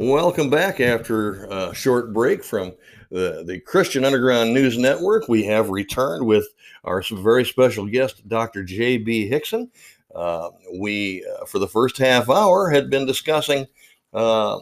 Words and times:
Welcome 0.00 0.48
back 0.48 0.80
after 0.80 1.44
a 1.44 1.74
short 1.74 2.14
break 2.14 2.42
from 2.42 2.72
the, 3.10 3.44
the 3.46 3.60
Christian 3.60 4.02
Underground 4.02 4.54
News 4.54 4.78
Network. 4.78 5.28
We 5.28 5.44
have 5.44 5.68
returned 5.68 6.24
with 6.24 6.48
our 6.84 7.02
very 7.02 7.44
special 7.44 7.84
guest, 7.86 8.26
Dr. 8.26 8.64
J.B. 8.64 9.28
Hixson. 9.28 9.68
Uh, 10.14 10.48
we, 10.78 11.22
uh, 11.26 11.44
for 11.44 11.58
the 11.58 11.68
first 11.68 11.98
half 11.98 12.30
hour, 12.30 12.70
had 12.70 12.88
been 12.88 13.04
discussing 13.04 13.66
uh, 14.14 14.60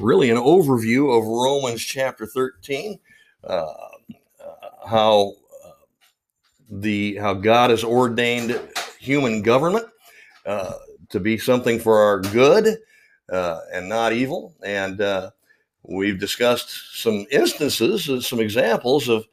really 0.00 0.30
an 0.30 0.36
overview 0.36 1.16
of 1.16 1.28
Romans 1.28 1.80
chapter 1.80 2.26
13, 2.26 2.98
uh, 3.44 3.54
uh, 3.54 3.74
how 4.84 5.34
uh, 5.64 5.70
the 6.68 7.14
how 7.18 7.34
God 7.34 7.70
has 7.70 7.84
ordained 7.84 8.60
human 8.98 9.42
government 9.42 9.86
to 10.44 11.20
be 11.20 11.38
something 11.38 11.78
for 11.78 11.98
our 11.98 12.18
good 12.18 12.78
uh, 13.32 13.60
and 13.72 13.88
not 13.88 14.12
evil. 14.12 14.54
And 14.64 15.00
uh, 15.00 15.30
we've 15.82 16.20
discussed 16.20 17.00
some 17.00 17.26
instances, 17.30 18.08
uh, 18.08 18.20
some 18.20 18.40
examples 18.40 19.08
of 19.08 19.26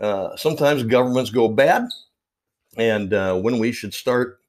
uh, 0.00 0.36
sometimes 0.36 0.82
governments 0.82 1.30
go 1.30 1.48
bad, 1.48 1.84
and 2.76 3.14
uh, 3.14 3.38
when 3.38 3.58
we 3.58 3.70
should 3.72 3.94
start 3.94 4.40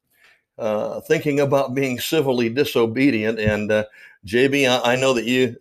uh, 0.58 1.02
thinking 1.02 1.40
about 1.40 1.76
being 1.76 2.00
civilly 2.00 2.50
disobedient. 2.50 3.40
And 3.40 3.70
JB, 4.26 4.68
I, 4.68 4.94
I, 4.94 4.96
know 4.96 5.14
that 5.14 5.26
you 5.26 5.56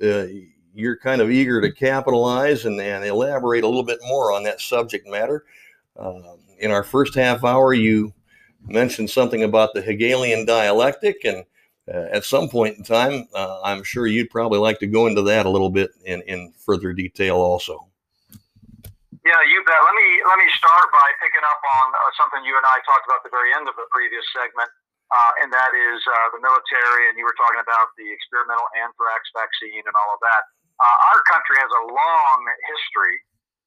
you're 0.74 0.96
kind 0.96 1.20
of 1.20 1.30
eager 1.30 1.60
to 1.60 1.70
capitalize 1.70 2.64
and, 2.64 2.80
and, 2.80 3.04
elaborate 3.04 3.62
a 3.62 3.68
little 3.68 3.84
bit 3.84 4.00
more 4.08 4.32
on 4.32 4.42
that 4.44 4.60
subject 4.60 5.06
matter. 5.06 5.44
in 6.58 6.70
our 6.70 6.82
first 6.82 7.14
half 7.14 7.44
hour, 7.44 7.74
you 7.74 8.12
mentioned 8.66 9.10
something 9.10 9.44
about 9.44 9.74
the 9.74 9.82
Hegelian 9.82 10.46
dialectic 10.46 11.24
and 11.24 11.44
uh, 11.92 12.08
at 12.12 12.24
some 12.24 12.48
point 12.48 12.78
in 12.78 12.84
time, 12.84 13.28
uh, 13.34 13.60
I'm 13.62 13.82
sure 13.82 14.06
you'd 14.06 14.30
probably 14.30 14.58
like 14.58 14.78
to 14.80 14.86
go 14.86 15.06
into 15.06 15.22
that 15.22 15.44
a 15.44 15.50
little 15.50 15.70
bit 15.70 15.92
in, 16.04 16.22
in 16.22 16.52
further 16.56 16.92
detail 16.92 17.36
also. 17.36 17.88
Yeah, 19.24 19.40
you 19.48 19.64
bet. 19.64 19.80
Let 19.80 19.96
me 19.96 20.08
let 20.28 20.36
me 20.36 20.48
start 20.52 20.92
by 20.92 21.08
picking 21.16 21.40
up 21.40 21.60
on 21.80 21.86
uh, 21.96 22.12
something 22.20 22.44
you 22.44 22.56
and 22.60 22.66
I 22.68 22.76
talked 22.84 23.08
about 23.08 23.24
the 23.24 23.32
very 23.32 23.56
end 23.56 23.64
of 23.64 23.76
the 23.76 23.88
previous 23.88 24.24
segment, 24.36 24.68
uh, 25.08 25.32
and 25.40 25.48
that 25.48 25.72
is 25.72 26.00
uh, 26.04 26.28
the 26.36 26.44
military. 26.44 27.08
And 27.08 27.16
you 27.16 27.24
were 27.24 27.36
talking 27.40 27.64
about 27.64 27.88
the 27.96 28.04
experimental 28.04 28.68
anthrax 28.76 29.32
vaccine 29.32 29.80
and 29.80 29.96
all 29.96 30.12
of 30.12 30.20
that. 30.20 30.44
Uh, 30.76 31.08
our 31.08 31.20
country 31.32 31.56
has 31.56 31.72
a 31.72 31.84
long 31.88 32.38
history 32.68 33.16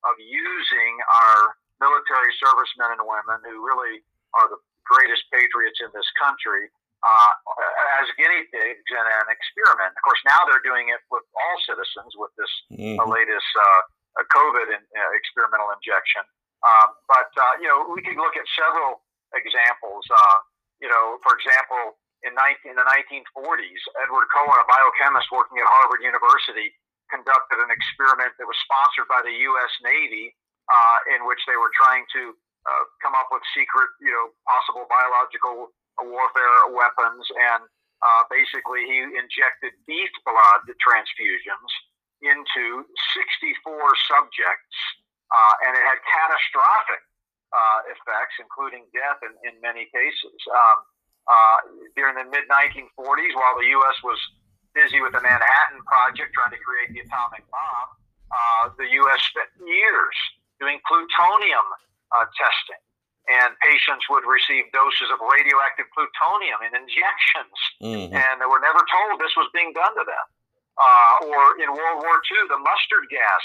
of 0.05 0.13
using 0.21 0.93
our 1.25 1.57
military 1.81 2.33
servicemen 2.37 2.93
and 2.93 3.01
women, 3.01 3.41
who 3.49 3.57
really 3.65 4.05
are 4.37 4.45
the 4.53 4.61
greatest 4.85 5.25
patriots 5.33 5.81
in 5.81 5.89
this 5.97 6.05
country, 6.21 6.69
uh, 7.05 7.31
as 8.01 8.09
guinea 8.17 8.45
pigs 8.49 8.89
in 8.89 9.05
an 9.05 9.29
experiment. 9.29 9.93
Of 9.93 10.01
course, 10.01 10.21
now 10.25 10.41
they're 10.49 10.63
doing 10.65 10.89
it 10.89 11.01
with 11.13 11.25
all 11.37 11.57
citizens 11.65 12.17
with 12.17 12.33
this 12.37 12.49
mm-hmm. 12.73 12.97
uh, 12.97 13.05
latest 13.05 13.49
uh, 13.53 14.25
COVID 14.33 14.67
in, 14.73 14.81
uh, 14.81 15.11
experimental 15.13 15.69
injection. 15.73 16.25
Um, 16.65 16.97
but 17.05 17.29
uh, 17.37 17.61
you 17.61 17.69
know, 17.69 17.85
we 17.93 18.01
could 18.01 18.17
look 18.17 18.33
at 18.33 18.45
several 18.57 19.05
examples. 19.37 20.05
Uh, 20.09 20.37
you 20.81 20.89
know, 20.89 21.21
for 21.21 21.37
example, 21.37 21.97
in, 22.25 22.33
19, 22.33 22.73
in 22.73 22.77
the 22.77 22.85
1940s, 22.85 23.81
Edward 24.01 24.25
Cohen, 24.33 24.57
a 24.57 24.65
biochemist 24.65 25.29
working 25.29 25.61
at 25.61 25.69
Harvard 25.69 26.01
University, 26.01 26.73
conducted 27.13 27.61
an 27.61 27.69
experiment 27.69 28.33
that 28.41 28.45
was 28.49 28.57
sponsored 28.65 29.09
by 29.09 29.21
the 29.21 29.33
U.S. 29.53 29.73
Navy, 29.85 30.33
in 31.13 31.25
which 31.29 31.41
they 31.49 31.57
were 31.57 31.73
trying 31.73 32.05
to 32.13 32.33
come 33.01 33.17
up 33.17 33.29
with 33.33 33.41
secret, 33.57 33.89
you 34.01 34.13
know, 34.13 34.33
possible 34.45 34.85
biological 34.85 35.73
warfare 36.01 36.69
weapons, 36.73 37.25
and 37.53 37.63
uh, 38.03 38.23
basically 38.29 38.85
he 38.85 39.01
injected 39.01 39.73
beef 39.89 40.11
blood 40.25 40.61
transfusions 40.81 41.71
into 42.21 42.85
64 43.13 43.65
subjects, 44.09 44.77
uh, 45.29 45.53
and 45.65 45.77
it 45.77 45.83
had 45.85 45.97
catastrophic 46.05 47.01
uh, 47.53 47.79
effects, 47.93 48.35
including 48.41 48.85
death 48.93 49.21
in, 49.25 49.33
in 49.45 49.53
many 49.61 49.85
cases. 49.93 50.39
Um, 50.49 50.77
uh, 51.27 51.57
during 51.99 52.15
the 52.15 52.23
mid 52.23 52.47
1940s, 52.47 53.33
while 53.35 53.59
the 53.59 53.67
U.S. 53.75 53.97
was 53.99 54.19
busy 54.71 55.03
with 55.03 55.11
the 55.11 55.19
Manhattan 55.19 55.83
Project 55.83 56.31
trying 56.31 56.55
to 56.55 56.61
create 56.63 56.95
the 56.95 57.03
atomic 57.03 57.43
bomb, 57.51 57.89
uh, 58.31 58.63
the 58.79 58.87
U.S. 59.03 59.19
spent 59.27 59.51
years 59.59 60.17
doing 60.63 60.79
plutonium 60.87 61.67
uh, 62.15 62.25
testing 62.39 62.79
and 63.27 63.51
patients 63.59 64.07
would 64.07 64.23
receive 64.23 64.71
doses 64.71 65.11
of 65.11 65.19
radioactive 65.19 65.87
plutonium 65.91 66.59
in 66.63 66.71
injections, 66.75 67.57
mm-hmm. 67.83 68.15
and 68.15 68.33
they 68.39 68.47
were 68.47 68.63
never 68.63 68.79
told 68.87 69.19
this 69.19 69.35
was 69.35 69.51
being 69.51 69.75
done 69.75 69.93
to 69.99 70.05
them. 70.07 70.27
Uh, 70.77 71.33
or 71.33 71.57
in 71.57 71.67
World 71.73 71.99
War 72.05 72.21
II, 72.21 72.47
the 72.53 72.61
mustard 72.61 73.09
gas 73.09 73.43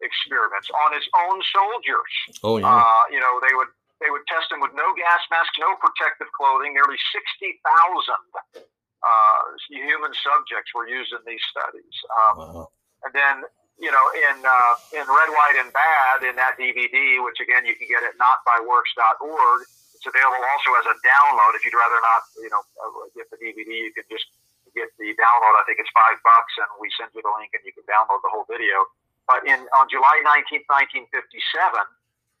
experiments 0.00 0.72
on 0.72 0.96
its 0.96 1.04
own 1.12 1.38
soldiers. 1.52 2.12
Oh 2.40 2.56
yeah. 2.56 2.72
Uh, 2.72 3.04
you 3.12 3.20
know, 3.20 3.36
they 3.44 3.52
would 3.52 3.68
they 4.00 4.08
would 4.08 4.24
test 4.32 4.48
them 4.48 4.64
with 4.64 4.72
no 4.72 4.88
gas 4.96 5.20
mask, 5.28 5.52
no 5.60 5.76
protective 5.76 6.32
clothing. 6.32 6.72
Nearly 6.72 6.96
sixty 7.12 7.60
thousand 7.60 8.24
uh, 8.56 9.40
human 9.68 10.12
subjects 10.24 10.72
were 10.72 10.88
used 10.88 11.12
in 11.12 11.20
these 11.28 11.44
studies. 11.52 11.96
Um, 12.16 12.34
wow. 12.40 12.72
And 13.04 13.12
then 13.12 13.36
you 13.80 13.88
know, 13.88 14.06
in 14.12 14.36
uh, 14.44 14.74
in 14.92 15.04
Red, 15.08 15.30
White, 15.32 15.56
and 15.56 15.72
Bad 15.72 16.28
in 16.28 16.36
that 16.36 16.60
DVD, 16.60 17.24
which 17.24 17.40
again 17.40 17.64
you 17.64 17.72
can 17.74 17.88
get 17.88 18.04
at 18.04 18.12
notbyworks.org. 18.20 19.60
It's 19.96 20.04
available 20.04 20.44
also 20.44 20.70
as 20.80 20.86
a 20.88 20.96
download. 21.00 21.56
If 21.56 21.64
you'd 21.64 21.76
rather 21.76 22.00
not, 22.00 22.22
you 22.40 22.52
know, 22.52 22.62
uh, 22.80 23.08
get 23.16 23.28
the 23.32 23.40
DVD, 23.40 23.68
you 23.88 23.92
can 23.96 24.04
just 24.12 24.28
get 24.76 24.92
the 25.00 25.16
download. 25.16 25.54
I 25.60 25.64
think 25.64 25.80
it's 25.80 25.92
five 25.96 26.20
bucks, 26.20 26.52
and 26.60 26.68
we 26.76 26.92
send 26.96 27.12
you 27.16 27.24
the 27.24 27.32
link, 27.40 27.56
and 27.56 27.64
you 27.64 27.72
can 27.72 27.84
download 27.88 28.20
the 28.20 28.32
whole 28.32 28.44
video. 28.44 28.84
But 29.24 29.48
in 29.48 29.64
on 29.80 29.88
July 29.88 30.20
19th, 30.28 30.68
1957, 30.68 31.16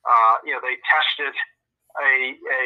uh, 0.04 0.44
you 0.44 0.52
know, 0.52 0.60
they 0.60 0.76
tested 0.84 1.32
a 1.96 2.36
a 2.36 2.62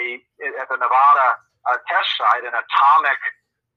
at 0.58 0.66
the 0.66 0.78
Nevada 0.82 1.28
uh, 1.70 1.78
test 1.86 2.10
site 2.18 2.42
an 2.42 2.58
atomic 2.58 3.20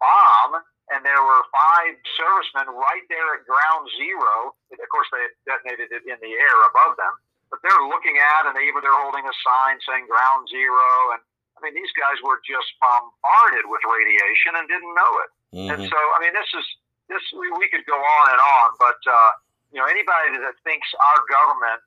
bomb 0.01 0.61
and 0.87 1.03
there 1.03 1.19
were 1.19 1.43
five 1.51 1.99
servicemen 2.15 2.71
right 2.71 3.05
there 3.11 3.35
at 3.35 3.43
ground 3.43 3.91
zero. 3.99 4.55
Of 4.71 4.87
course, 4.87 5.07
they 5.11 5.23
detonated 5.43 5.91
it 5.91 6.03
in 6.07 6.15
the 6.23 6.33
air 6.39 6.57
above 6.71 6.95
them, 6.95 7.11
but 7.51 7.59
they're 7.59 7.85
looking 7.91 8.15
at 8.15 8.47
and 8.47 8.55
they 8.55 8.63
even 8.71 8.79
they're 8.79 9.01
holding 9.03 9.27
a 9.27 9.35
sign 9.43 9.83
saying 9.83 10.07
ground 10.07 10.47
zero. 10.47 11.19
And 11.19 11.21
I 11.59 11.67
mean, 11.67 11.75
these 11.75 11.91
guys 11.99 12.15
were 12.23 12.39
just 12.47 12.71
bombarded 12.79 13.67
with 13.67 13.83
radiation 13.83 14.55
and 14.55 14.63
didn't 14.71 14.93
know 14.95 15.11
it. 15.27 15.29
Mm-hmm. 15.51 15.69
And 15.75 15.79
so, 15.91 15.99
I 15.99 16.17
mean, 16.23 16.31
this 16.31 16.47
is 16.55 16.65
this 17.11 17.23
we, 17.35 17.51
we 17.59 17.67
could 17.67 17.83
go 17.83 17.99
on 17.99 18.25
and 18.31 18.39
on, 18.39 18.67
but 18.79 18.99
uh, 19.03 19.31
you 19.75 19.83
know, 19.83 19.87
anybody 19.91 20.39
that 20.39 20.55
thinks 20.63 20.87
our 20.95 21.19
government 21.27 21.83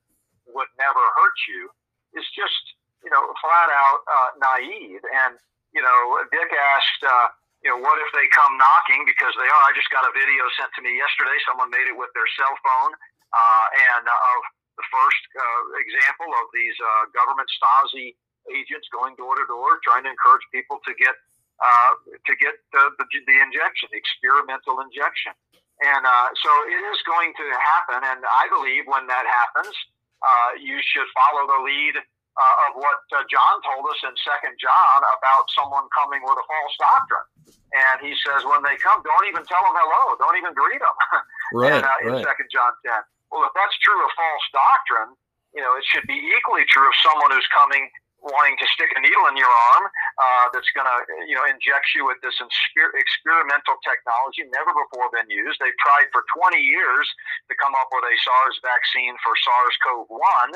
would 0.53 0.69
never 0.77 1.01
hurt 1.17 1.39
you 1.49 1.73
is 2.21 2.29
just 2.37 2.77
you 3.01 3.09
know 3.09 3.33
flat 3.41 3.73
out 3.73 4.05
uh, 4.05 4.31
naive. 4.37 5.01
And 5.09 5.41
you 5.73 5.81
know, 5.81 6.21
Dick 6.29 6.53
asked. 6.53 7.01
Uh, 7.01 7.40
you 7.61 7.69
know, 7.69 7.81
what 7.81 8.01
if 8.01 8.09
they 8.17 8.25
come 8.33 8.57
knocking 8.57 9.05
because 9.05 9.37
they 9.37 9.49
are? 9.49 9.63
I 9.69 9.73
just 9.77 9.93
got 9.93 10.09
a 10.09 10.13
video 10.17 10.49
sent 10.57 10.73
to 10.77 10.81
me 10.81 10.97
yesterday. 10.97 11.37
Someone 11.45 11.69
made 11.69 11.89
it 11.89 11.97
with 11.97 12.09
their 12.17 12.29
cell 12.41 12.55
phone, 12.65 12.93
uh, 13.33 13.67
and 13.93 14.05
uh, 14.09 14.33
of 14.37 14.41
the 14.81 14.87
first 14.89 15.23
uh, 15.37 15.63
example 15.85 16.31
of 16.41 16.47
these 16.57 16.77
uh, 16.81 17.13
government 17.13 17.49
Stasi 17.61 18.17
agents 18.49 18.89
going 18.89 19.13
door 19.21 19.37
to 19.37 19.45
door, 19.45 19.77
trying 19.85 20.09
to 20.09 20.11
encourage 20.11 20.45
people 20.49 20.81
to 20.89 20.93
get 20.97 21.13
uh, 21.61 21.93
to 22.25 22.33
get 22.41 22.57
the, 22.73 22.89
the, 22.97 23.05
the 23.05 23.37
injection, 23.45 23.93
the 23.93 24.01
experimental 24.01 24.81
injection. 24.81 25.37
And 25.85 26.03
uh, 26.09 26.29
so 26.41 26.51
it 26.73 26.81
is 26.81 27.01
going 27.05 27.37
to 27.37 27.47
happen. 27.77 28.01
And 28.01 28.25
I 28.25 28.49
believe 28.49 28.89
when 28.89 29.05
that 29.13 29.29
happens, 29.29 29.73
uh, 30.25 30.57
you 30.57 30.81
should 30.81 31.09
follow 31.13 31.45
the 31.45 31.61
lead 31.61 32.01
uh, 32.39 32.65
of 32.71 32.79
what 32.79 33.03
uh, 33.13 33.27
John 33.27 33.59
told 33.67 33.85
us 33.91 34.01
in 34.07 34.15
Second 34.23 34.55
John 34.61 34.99
about 35.03 35.45
someone 35.55 35.87
coming 35.91 36.23
with 36.23 36.39
a 36.39 36.47
false 36.47 36.75
doctrine. 36.79 37.29
And 37.71 37.97
he 38.03 38.15
says, 38.23 38.43
when 38.47 38.63
they 38.67 38.79
come, 38.79 39.03
don't 39.03 39.27
even 39.31 39.43
tell 39.47 39.63
them 39.63 39.75
hello, 39.75 40.19
don't 40.19 40.39
even 40.39 40.55
greet 40.55 40.81
them. 40.83 40.99
Right. 41.51 41.75
and, 41.75 41.83
uh, 41.83 41.99
in 42.07 42.15
Second 42.23 42.47
John 42.55 42.71
ten. 42.87 43.03
Well, 43.35 43.43
if 43.43 43.51
that's 43.59 43.75
true 43.83 43.99
of 43.99 44.11
false 44.15 44.47
doctrine, 44.55 45.19
you 45.51 45.59
know, 45.59 45.75
it 45.75 45.83
should 45.83 46.07
be 46.07 46.15
equally 46.15 46.63
true 46.71 46.87
of 46.87 46.95
someone 47.03 47.35
who's 47.35 47.51
coming 47.51 47.91
wanting 48.23 48.57
to 48.61 48.67
stick 48.71 48.93
a 48.93 49.01
needle 49.01 49.27
in 49.33 49.37
your 49.37 49.49
arm 49.49 49.85
uh, 49.89 50.47
that's 50.53 50.69
going 50.77 50.85
to, 50.85 50.99
you 51.25 51.33
know, 51.33 51.45
inject 51.49 51.89
you 51.97 52.05
with 52.05 52.21
this 52.21 52.37
experimental 52.39 53.77
technology 53.81 54.45
never 54.53 54.73
before 54.77 55.09
been 55.11 55.29
used. 55.33 55.57
They've 55.59 55.77
tried 55.81 56.13
for 56.13 56.23
20 56.37 56.61
years 56.61 57.09
to 57.49 57.55
come 57.57 57.73
up 57.81 57.89
with 57.91 58.05
a 58.05 58.15
SARS 58.21 58.57
vaccine 58.61 59.17
for 59.25 59.33
SARS-CoV-1 59.35 60.49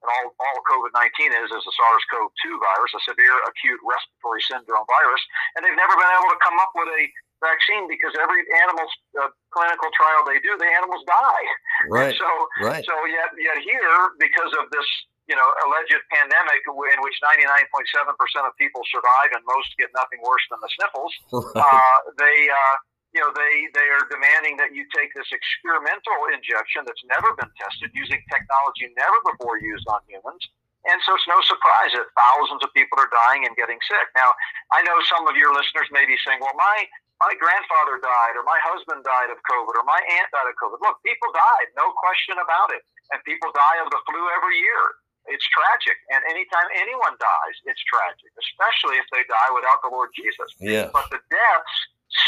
and 0.00 0.08
all, 0.08 0.26
all 0.40 0.58
COVID 0.64 0.92
19 0.96 1.32
is 1.44 1.48
is 1.52 1.64
a 1.64 1.74
SARS 1.76 2.04
CoV 2.08 2.28
2 2.40 2.56
virus, 2.56 2.90
a 2.96 3.02
severe 3.04 3.36
acute 3.44 3.80
respiratory 3.84 4.40
syndrome 4.48 4.88
virus. 4.88 5.22
And 5.56 5.64
they've 5.64 5.76
never 5.76 5.92
been 5.92 6.12
able 6.16 6.32
to 6.32 6.40
come 6.40 6.56
up 6.56 6.72
with 6.72 6.88
a 6.88 7.02
vaccine 7.40 7.88
because 7.88 8.12
every 8.20 8.44
animal 8.64 8.86
uh, 9.20 9.32
clinical 9.52 9.88
trial 9.96 10.24
they 10.28 10.40
do, 10.44 10.56
the 10.60 10.68
animals 10.68 11.02
die. 11.08 11.46
Right. 11.88 12.12
And 12.12 12.16
so, 12.16 12.28
right. 12.60 12.84
so 12.84 12.94
yet, 13.08 13.32
yet 13.40 13.58
here, 13.64 14.00
because 14.20 14.52
of 14.60 14.68
this, 14.72 14.88
you 15.28 15.36
know, 15.36 15.48
alleged 15.68 16.00
pandemic 16.12 16.60
in 16.68 16.98
which 17.00 17.16
99.7% 17.24 18.44
of 18.44 18.52
people 18.60 18.84
survive 18.92 19.32
and 19.32 19.42
most 19.48 19.72
get 19.80 19.88
nothing 19.96 20.20
worse 20.20 20.44
than 20.52 20.60
the 20.60 20.70
sniffles, 20.76 21.12
right. 21.56 21.64
uh, 21.64 21.96
they, 22.20 22.48
uh, 22.48 22.76
you 23.10 23.18
know, 23.18 23.34
they, 23.34 23.66
they 23.74 23.88
are 23.90 24.06
demanding 24.06 24.54
that 24.62 24.70
you 24.70 24.86
take 24.94 25.10
this 25.18 25.26
experimental 25.34 26.30
injection 26.30 26.86
that's 26.86 27.02
never 27.10 27.34
been 27.34 27.50
tested 27.58 27.90
using 27.90 28.22
technology 28.30 28.86
never 28.94 29.18
before 29.34 29.58
used 29.58 29.86
on 29.90 29.98
humans. 30.06 30.42
And 30.88 30.96
so 31.04 31.12
it's 31.12 31.28
no 31.28 31.36
surprise 31.44 31.92
that 31.92 32.08
thousands 32.16 32.64
of 32.64 32.72
people 32.72 32.96
are 32.96 33.10
dying 33.12 33.44
and 33.44 33.52
getting 33.52 33.76
sick. 33.84 34.06
Now, 34.16 34.32
I 34.72 34.80
know 34.86 34.96
some 35.12 35.28
of 35.28 35.36
your 35.36 35.52
listeners 35.52 35.90
may 35.92 36.08
be 36.08 36.16
saying, 36.24 36.40
well, 36.40 36.56
my, 36.56 36.88
my 37.20 37.36
grandfather 37.36 38.00
died, 38.00 38.32
or 38.38 38.48
my 38.48 38.56
husband 38.64 39.04
died 39.04 39.28
of 39.28 39.36
COVID, 39.44 39.76
or 39.76 39.84
my 39.84 40.00
aunt 40.00 40.28
died 40.32 40.48
of 40.48 40.56
COVID. 40.56 40.80
Look, 40.80 40.96
people 41.04 41.28
died, 41.36 41.68
no 41.76 41.92
question 42.00 42.40
about 42.40 42.72
it. 42.72 42.80
And 43.12 43.20
people 43.28 43.52
die 43.52 43.78
of 43.84 43.92
the 43.92 44.00
flu 44.08 44.22
every 44.40 44.56
year. 44.56 44.84
It's 45.28 45.44
tragic. 45.52 46.00
And 46.16 46.24
anytime 46.32 46.64
anyone 46.72 47.12
dies, 47.20 47.56
it's 47.68 47.82
tragic, 47.84 48.32
especially 48.40 48.96
if 48.96 49.04
they 49.12 49.20
die 49.28 49.52
without 49.52 49.84
the 49.84 49.92
Lord 49.92 50.08
Jesus. 50.16 50.48
Yeah. 50.56 50.88
But 50.96 51.12
the 51.12 51.20
deaths 51.28 51.76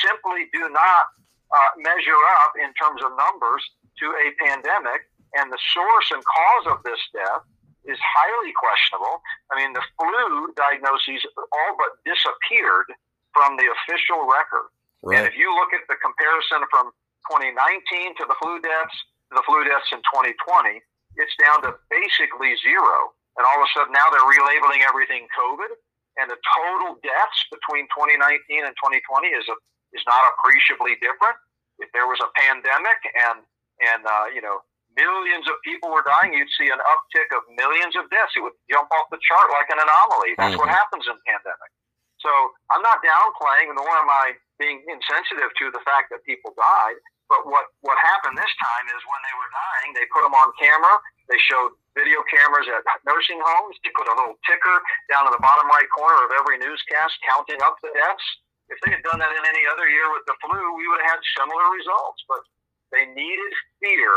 simply 0.03 0.49
do 0.53 0.71
not 0.71 1.05
uh, 1.53 1.73
measure 1.79 2.21
up 2.43 2.53
in 2.57 2.71
terms 2.75 3.03
of 3.05 3.13
numbers 3.19 3.63
to 4.01 4.07
a 4.09 4.27
pandemic. 4.45 5.09
And 5.33 5.49
the 5.49 5.61
source 5.73 6.09
and 6.13 6.21
cause 6.21 6.77
of 6.77 6.85
this 6.85 7.01
death 7.17 7.45
is 7.89 7.99
highly 7.99 8.53
questionable. 8.53 9.25
I 9.51 9.59
mean, 9.59 9.73
the 9.73 9.85
flu 9.97 10.53
diagnoses 10.55 11.25
all 11.37 11.73
but 11.81 11.99
disappeared 12.05 12.93
from 13.33 13.57
the 13.57 13.67
official 13.73 14.29
record. 14.29 14.69
Right. 15.03 15.19
And 15.19 15.23
if 15.27 15.35
you 15.35 15.51
look 15.57 15.73
at 15.75 15.89
the 15.89 15.99
comparison 15.99 16.63
from 16.71 16.93
2019 17.33 18.15
to 18.21 18.25
the 18.29 18.37
flu 18.39 18.61
deaths 18.61 18.97
to 19.33 19.41
the 19.41 19.45
flu 19.49 19.65
deaths 19.65 19.89
in 19.91 20.05
2020, 20.05 20.85
it's 21.17 21.35
down 21.41 21.65
to 21.65 21.75
basically 21.89 22.55
zero. 22.61 23.17
And 23.41 23.49
all 23.49 23.59
of 23.59 23.65
a 23.65 23.71
sudden 23.73 23.93
now 23.97 24.13
they're 24.13 24.29
relabeling 24.29 24.85
everything 24.85 25.25
COVID, 25.33 25.73
and 26.23 26.31
the 26.31 26.39
total 26.39 26.95
deaths 27.03 27.41
between 27.51 27.91
2019 27.91 28.63
and 28.63 28.75
2020 28.79 29.35
is 29.35 29.43
a, 29.51 29.57
is 29.91 30.07
not 30.07 30.23
appreciably 30.31 30.95
different. 31.03 31.35
If 31.83 31.91
there 31.91 32.07
was 32.07 32.23
a 32.23 32.31
pandemic 32.39 33.03
and 33.19 33.43
and 33.83 34.07
uh, 34.07 34.31
you 34.31 34.39
know 34.39 34.63
millions 34.95 35.51
of 35.51 35.59
people 35.67 35.91
were 35.91 36.07
dying, 36.07 36.31
you'd 36.31 36.53
see 36.55 36.71
an 36.71 36.79
uptick 36.79 37.29
of 37.35 37.43
millions 37.59 37.99
of 37.99 38.07
deaths. 38.15 38.39
It 38.39 38.47
would 38.47 38.55
jump 38.71 38.87
off 38.95 39.11
the 39.11 39.19
chart 39.19 39.51
like 39.51 39.67
an 39.75 39.83
anomaly. 39.83 40.39
That's 40.39 40.55
mm-hmm. 40.55 40.63
what 40.63 40.71
happens 40.71 41.11
in 41.11 41.19
pandemic. 41.27 41.71
So 42.23 42.31
I'm 42.71 42.85
not 42.87 43.03
downplaying, 43.03 43.75
nor 43.75 43.91
am 43.99 44.07
I 44.07 44.39
being 44.63 44.79
insensitive 44.87 45.51
to 45.59 45.75
the 45.75 45.83
fact 45.83 46.15
that 46.15 46.23
people 46.23 46.55
died. 46.55 47.03
But 47.33 47.49
what, 47.49 47.73
what 47.81 47.97
happened 48.05 48.37
this 48.37 48.53
time 48.61 48.87
is 48.93 49.01
when 49.09 49.21
they 49.25 49.35
were 49.41 49.49
dying, 49.49 49.91
they 49.97 50.05
put 50.13 50.21
them 50.21 50.37
on 50.37 50.53
camera. 50.61 51.01
They 51.33 51.41
showed 51.41 51.73
video 51.97 52.21
cameras 52.29 52.69
at 52.69 52.85
nursing 53.09 53.41
homes. 53.41 53.81
They 53.81 53.89
put 53.97 54.05
a 54.05 54.13
little 54.21 54.37
ticker 54.45 54.77
down 55.09 55.25
in 55.25 55.33
the 55.33 55.41
bottom 55.41 55.65
right 55.73 55.89
corner 55.97 56.29
of 56.29 56.37
every 56.37 56.61
newscast 56.61 57.17
counting 57.25 57.57
up 57.65 57.81
the 57.81 57.89
deaths. 57.97 58.27
If 58.69 58.77
they 58.85 58.93
had 58.93 59.01
done 59.01 59.17
that 59.25 59.33
in 59.33 59.45
any 59.49 59.65
other 59.65 59.89
year 59.89 60.13
with 60.13 60.29
the 60.29 60.37
flu, 60.45 60.61
we 60.77 60.85
would 60.93 61.01
have 61.01 61.17
had 61.17 61.21
similar 61.41 61.65
results. 61.73 62.21
But 62.29 62.45
they 62.93 63.09
needed 63.17 63.53
fear 63.81 64.13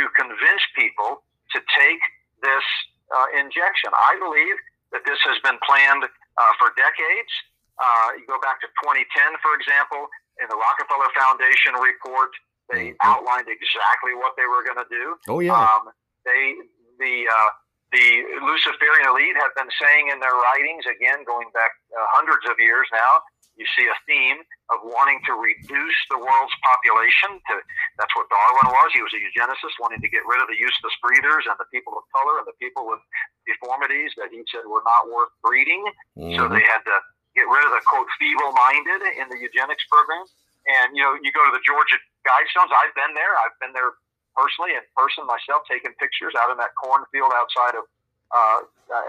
to 0.00 0.04
convince 0.16 0.64
people 0.72 1.20
to 1.52 1.58
take 1.76 2.02
this 2.40 2.66
uh, 3.12 3.36
injection. 3.36 3.92
I 3.92 4.16
believe 4.16 4.56
that 4.96 5.04
this 5.04 5.20
has 5.28 5.36
been 5.44 5.60
planned 5.60 6.08
uh, 6.08 6.52
for 6.56 6.72
decades. 6.72 7.32
Uh, 7.76 8.16
you 8.16 8.24
go 8.24 8.40
back 8.40 8.60
to 8.64 8.68
2010, 8.80 9.04
for 9.44 9.52
example, 9.56 10.08
in 10.40 10.48
the 10.48 10.56
Rockefeller 10.56 11.10
Foundation 11.12 11.76
report, 11.76 12.32
they 12.72 12.96
mm-hmm. 12.96 13.06
outlined 13.06 13.48
exactly 13.48 14.16
what 14.16 14.34
they 14.40 14.48
were 14.48 14.64
going 14.64 14.80
to 14.80 14.90
do. 14.90 15.04
Oh 15.28 15.40
yeah. 15.40 15.56
Um, 15.56 15.92
they 16.24 16.56
the 16.98 17.26
uh, 17.28 17.50
the 17.92 18.06
Luciferian 18.46 19.06
elite 19.10 19.34
have 19.34 19.50
been 19.58 19.70
saying 19.82 20.14
in 20.14 20.22
their 20.22 20.34
writings 20.34 20.86
again, 20.86 21.26
going 21.26 21.50
back 21.50 21.74
uh, 21.90 22.06
hundreds 22.14 22.46
of 22.46 22.54
years 22.62 22.86
now. 22.94 23.22
You 23.58 23.66
see 23.76 23.84
a 23.84 23.98
theme 24.08 24.40
of 24.72 24.80
wanting 24.88 25.20
to 25.28 25.36
reduce 25.36 25.98
the 26.08 26.16
world's 26.16 26.56
population. 26.64 27.36
To 27.50 27.60
that's 28.00 28.14
what 28.16 28.30
Darwin 28.32 28.72
was. 28.72 28.88
He 28.94 29.04
was 29.04 29.12
a 29.12 29.20
eugenicist, 29.20 29.76
wanting 29.82 30.00
to 30.00 30.08
get 30.08 30.24
rid 30.24 30.40
of 30.40 30.48
the 30.48 30.56
useless 30.56 30.94
breeders 31.04 31.44
and 31.44 31.58
the 31.60 31.68
people 31.68 31.92
of 31.92 32.06
color 32.08 32.40
and 32.40 32.48
the 32.48 32.56
people 32.56 32.88
with 32.88 33.02
deformities 33.44 34.16
that 34.16 34.32
he 34.32 34.40
said 34.48 34.64
were 34.64 34.86
not 34.86 35.12
worth 35.12 35.34
breeding. 35.44 35.82
Mm-hmm. 36.16 36.40
So 36.40 36.48
they 36.48 36.64
had 36.64 36.80
to 36.88 36.96
get 37.34 37.46
rid 37.46 37.62
of 37.62 37.72
the 37.72 37.82
quote 37.86 38.08
feeble-minded 38.18 39.00
in 39.18 39.26
the 39.30 39.38
eugenics 39.38 39.84
program. 39.86 40.26
And 40.66 40.92
you 40.94 41.02
know, 41.02 41.16
you 41.18 41.30
go 41.32 41.42
to 41.46 41.54
the 41.54 41.62
Georgia 41.64 41.96
Guidestones. 42.26 42.70
I've 42.70 42.94
been 42.94 43.16
there. 43.16 43.32
I've 43.40 43.56
been 43.62 43.72
there 43.72 43.96
personally, 44.36 44.76
in 44.76 44.84
person 44.92 45.24
myself, 45.26 45.64
taking 45.66 45.96
pictures 45.96 46.36
out 46.36 46.52
in 46.52 46.58
that 46.60 46.76
cornfield 46.76 47.32
outside 47.34 47.74
of 47.74 47.84
uh, 48.30 48.60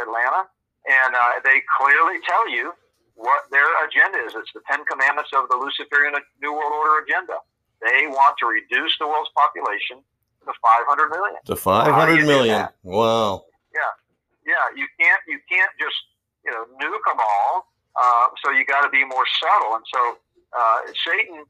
Atlanta, 0.01 0.49
and 0.87 1.11
uh, 1.13 1.43
they 1.43 1.61
clearly 1.77 2.17
tell 2.25 2.49
you 2.49 2.73
what 3.15 3.45
their 3.51 3.67
agenda 3.85 4.17
is. 4.25 4.33
It's 4.33 4.49
the 4.55 4.63
Ten 4.65 4.81
Commandments 4.85 5.29
of 5.35 5.49
the 5.49 5.57
Luciferian 5.59 6.15
New 6.41 6.53
World 6.53 6.73
Order 6.73 7.05
agenda. 7.05 7.37
They 7.81 8.07
want 8.07 8.37
to 8.39 8.45
reduce 8.45 8.97
the 8.97 9.05
world's 9.05 9.29
population 9.35 10.01
to 10.45 10.53
500 10.53 11.09
million. 11.09 11.37
To 11.45 11.55
500 11.55 12.25
million. 12.25 12.67
Wow. 12.83 13.45
Yeah, 13.73 13.91
yeah. 14.45 14.65
You 14.75 14.87
can't 14.99 15.21
you 15.27 15.39
can't 15.49 15.71
just 15.79 15.97
you 16.45 16.51
know 16.51 16.65
nuke 16.81 17.05
them 17.05 17.19
all 17.19 17.70
uh, 17.95 18.25
so 18.43 18.51
you 18.51 18.65
got 18.65 18.81
to 18.81 18.89
be 18.89 19.03
more 19.05 19.25
subtle. 19.39 19.75
And 19.75 19.85
so 19.91 20.01
uh, 20.55 20.79
Satan 21.05 21.43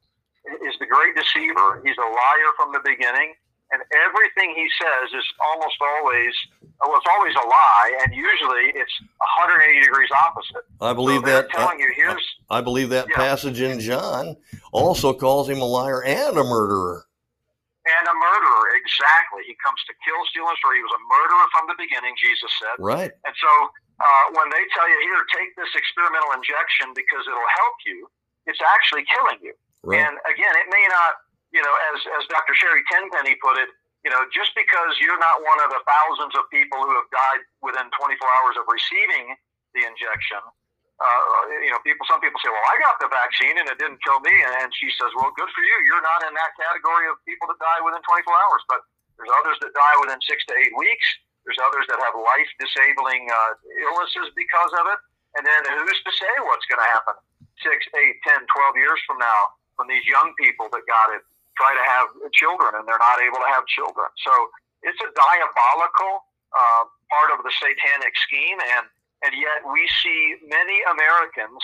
is 0.66 0.76
the 0.80 0.88
great 0.88 1.16
deceiver. 1.16 1.82
He's 1.86 1.98
a 1.98 2.10
liar 2.10 2.50
from 2.58 2.74
the 2.74 2.82
beginning, 2.84 3.34
and 3.72 3.82
everything 3.94 4.54
he 4.56 4.68
says 4.80 5.14
is 5.14 5.26
almost 5.40 5.78
always 5.82 6.34
well, 6.82 6.98
it's 6.98 7.06
always 7.14 7.36
a 7.36 7.48
lie, 7.48 7.98
and 8.04 8.16
usually 8.16 8.74
it's 8.74 8.94
180 9.38 9.86
degrees 9.86 10.10
opposite. 10.12 10.66
I 10.82 10.94
believe 10.94 11.22
so 11.22 11.28
that. 11.28 11.50
Telling 11.52 11.80
you 11.80 11.94
here's. 11.96 12.26
I 12.50 12.62
believe 12.62 12.90
that 12.90 13.08
yeah. 13.10 13.16
passage 13.16 13.62
in 13.62 13.80
John 13.80 14.36
also 14.72 15.14
calls 15.14 15.48
him 15.48 15.62
a 15.62 15.66
liar 15.66 16.04
and 16.04 16.38
a 16.38 16.44
murderer. 16.44 17.06
And 17.82 18.08
a 18.08 18.14
murderer, 18.14 18.78
exactly. 18.78 19.42
He 19.46 19.58
comes 19.58 19.82
to 19.90 19.94
kill, 20.06 20.22
steal, 20.30 20.46
and 20.46 20.54
destroy. 20.54 20.78
He 20.78 20.86
was 20.86 20.94
a 20.94 21.04
murderer 21.10 21.46
from 21.50 21.66
the 21.66 21.78
beginning, 21.82 22.14
Jesus 22.18 22.50
said. 22.62 22.78
Right. 22.78 23.10
And 23.26 23.34
so 23.38 23.52
uh, 24.02 24.26
when 24.34 24.50
they 24.50 24.64
tell 24.74 24.90
you 24.90 25.00
here, 25.06 25.22
take 25.30 25.54
this 25.56 25.70
experimental 25.78 26.34
injection 26.34 26.92
because 26.98 27.24
it'll 27.30 27.54
help 27.62 27.78
you, 27.86 28.10
it's 28.50 28.62
actually 28.62 29.06
killing 29.06 29.40
you. 29.46 29.54
Right. 29.86 30.02
And 30.02 30.18
again, 30.26 30.54
it 30.58 30.68
may 30.70 30.86
not, 30.90 31.22
you 31.54 31.62
know, 31.62 31.74
as 31.94 32.02
as 32.18 32.24
Dr. 32.30 32.54
Sherry 32.58 32.82
Tenpenny 32.90 33.38
put 33.42 33.58
it, 33.58 33.70
you 34.06 34.10
know, 34.10 34.22
just 34.34 34.54
because 34.58 34.98
you're 35.02 35.22
not 35.22 35.42
one 35.46 35.62
of 35.62 35.70
the 35.70 35.82
thousands 35.86 36.34
of 36.38 36.50
people 36.50 36.82
who 36.82 36.94
have 36.98 37.10
died 37.14 37.42
within 37.62 37.90
24 37.94 37.98
hours 38.42 38.56
of 38.58 38.66
receiving 38.70 39.38
the 39.78 39.86
injection, 39.86 40.42
uh, 41.02 41.22
you 41.66 41.70
know, 41.74 41.82
people. 41.82 42.06
Some 42.10 42.22
people 42.22 42.38
say, 42.42 42.50
"Well, 42.50 42.68
I 42.70 42.78
got 42.82 43.02
the 43.02 43.10
vaccine 43.10 43.58
and 43.58 43.70
it 43.70 43.78
didn't 43.82 44.02
kill 44.06 44.22
me," 44.22 44.34
and 44.34 44.70
she 44.78 44.90
says, 44.98 45.10
"Well, 45.18 45.34
good 45.34 45.50
for 45.54 45.64
you. 45.66 45.76
You're 45.86 46.06
not 46.06 46.26
in 46.26 46.34
that 46.38 46.54
category 46.58 47.10
of 47.10 47.18
people 47.26 47.50
that 47.50 47.58
die 47.58 47.82
within 47.82 48.02
24 48.06 48.38
hours." 48.38 48.62
But 48.70 48.82
there's 49.18 49.34
others 49.42 49.58
that 49.62 49.74
die 49.74 49.96
within 50.02 50.22
six 50.26 50.46
to 50.50 50.54
eight 50.58 50.74
weeks. 50.78 51.08
There's 51.44 51.58
others 51.62 51.86
that 51.90 52.00
have 52.00 52.14
life 52.14 52.50
disabling 52.62 53.30
uh, 53.30 53.58
illnesses 53.82 54.30
because 54.38 54.72
of 54.78 54.86
it. 54.94 55.00
And 55.40 55.44
then 55.48 55.62
who's 55.74 56.00
to 56.04 56.12
say 56.14 56.32
what's 56.46 56.68
going 56.68 56.84
to 56.84 56.90
happen 56.92 57.16
six, 57.64 57.86
eight, 57.98 58.18
ten, 58.26 58.42
twelve 58.52 58.76
years 58.76 59.00
from 59.06 59.22
now 59.22 59.54
from 59.78 59.88
these 59.88 60.04
young 60.06 60.34
people 60.38 60.68
that 60.70 60.84
got 60.86 61.14
it, 61.16 61.24
try 61.58 61.72
to 61.74 61.86
have 61.86 62.12
children 62.34 62.76
and 62.78 62.84
they're 62.86 63.02
not 63.02 63.22
able 63.22 63.40
to 63.40 63.50
have 63.50 63.66
children. 63.70 64.10
So 64.22 64.34
it's 64.84 65.00
a 65.02 65.10
diabolical 65.14 66.26
uh, 66.54 66.84
part 67.10 67.30
of 67.34 67.46
the 67.46 67.54
satanic 67.54 68.14
scheme. 68.28 68.60
And, 68.78 68.86
and 69.26 69.34
yet 69.38 69.64
we 69.66 69.82
see 70.04 70.42
many 70.50 70.84
Americans 70.90 71.62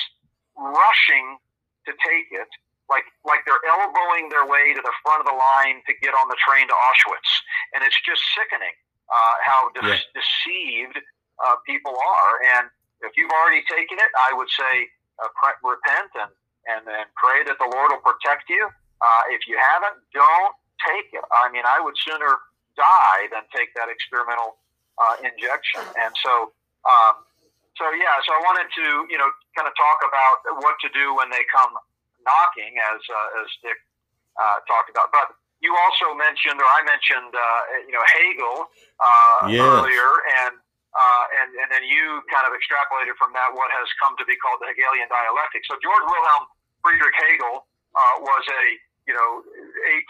rushing 0.58 1.38
to 1.86 1.92
take 2.02 2.30
it 2.34 2.50
like 2.90 3.04
like 3.28 3.44
they're 3.44 3.64
elbowing 3.68 4.32
their 4.32 4.48
way 4.48 4.72
to 4.72 4.82
the 4.82 4.96
front 5.04 5.20
of 5.20 5.28
the 5.28 5.36
line 5.36 5.84
to 5.88 5.94
get 6.00 6.16
on 6.16 6.28
the 6.32 6.40
train 6.40 6.68
to 6.68 6.76
Auschwitz, 6.88 7.32
and 7.76 7.84
it's 7.84 8.00
just 8.08 8.24
sickening 8.36 8.72
uh, 9.08 9.36
how 9.44 9.70
de- 9.76 9.88
yeah. 9.88 10.00
deceived 10.14 11.00
uh, 11.44 11.56
people 11.66 11.96
are. 11.96 12.34
And 12.58 12.70
if 13.02 13.16
you've 13.16 13.32
already 13.32 13.64
taken 13.70 13.98
it, 13.98 14.12
I 14.20 14.34
would 14.36 14.50
say 14.52 14.88
uh, 15.24 15.30
pre- 15.36 15.60
repent 15.64 16.12
and, 16.18 16.32
and, 16.68 16.84
and 16.88 17.08
pray 17.16 17.44
that 17.48 17.58
the 17.60 17.70
Lord 17.70 17.92
will 17.92 18.04
protect 18.04 18.50
you. 18.50 18.68
Uh, 19.00 19.24
if 19.30 19.46
you 19.48 19.56
haven't, 19.62 20.02
don't 20.14 20.56
take 20.82 21.14
it. 21.14 21.24
I 21.30 21.50
mean, 21.54 21.64
I 21.66 21.80
would 21.80 21.96
sooner 22.02 22.42
die 22.76 23.30
than 23.34 23.46
take 23.54 23.74
that 23.78 23.90
experimental 23.90 24.58
uh, 24.98 25.16
injection. 25.22 25.86
And 25.98 26.14
so, 26.22 26.54
um, 26.86 27.22
so 27.78 27.86
yeah, 27.94 28.18
so 28.26 28.34
I 28.34 28.42
wanted 28.42 28.70
to, 28.74 28.88
you 29.10 29.18
know, 29.22 29.30
kind 29.54 29.70
of 29.70 29.74
talk 29.78 30.02
about 30.02 30.62
what 30.66 30.78
to 30.82 30.90
do 30.94 31.14
when 31.14 31.30
they 31.30 31.46
come 31.54 31.78
knocking, 32.26 32.74
as 32.94 33.02
uh, 33.06 33.42
as 33.42 33.48
Dick 33.62 33.78
talked 34.66 34.90
about. 34.90 35.14
But 35.14 35.38
you 35.62 35.74
also 35.74 36.14
mentioned, 36.14 36.62
or 36.62 36.70
I 36.70 36.86
mentioned, 36.86 37.34
uh, 37.34 37.62
you 37.90 37.94
know, 37.94 38.06
Hegel 38.06 38.58
uh, 39.02 39.50
yes. 39.50 39.66
earlier, 39.66 40.10
and 40.46 40.54
uh, 40.94 41.26
and 41.42 41.50
and 41.58 41.68
then 41.74 41.84
you 41.86 42.22
kind 42.30 42.46
of 42.46 42.54
extrapolated 42.54 43.18
from 43.18 43.34
that 43.34 43.54
what 43.54 43.70
has 43.74 43.90
come 43.98 44.14
to 44.22 44.26
be 44.26 44.38
called 44.38 44.62
the 44.62 44.70
Hegelian 44.70 45.10
dialectic. 45.10 45.66
So 45.66 45.78
George 45.82 46.06
Wilhelm 46.06 46.46
Friedrich 46.86 47.18
Hegel 47.18 47.66
uh, 47.98 48.16
was 48.22 48.44
a 48.46 48.64
you 49.10 49.14
know 49.18 49.42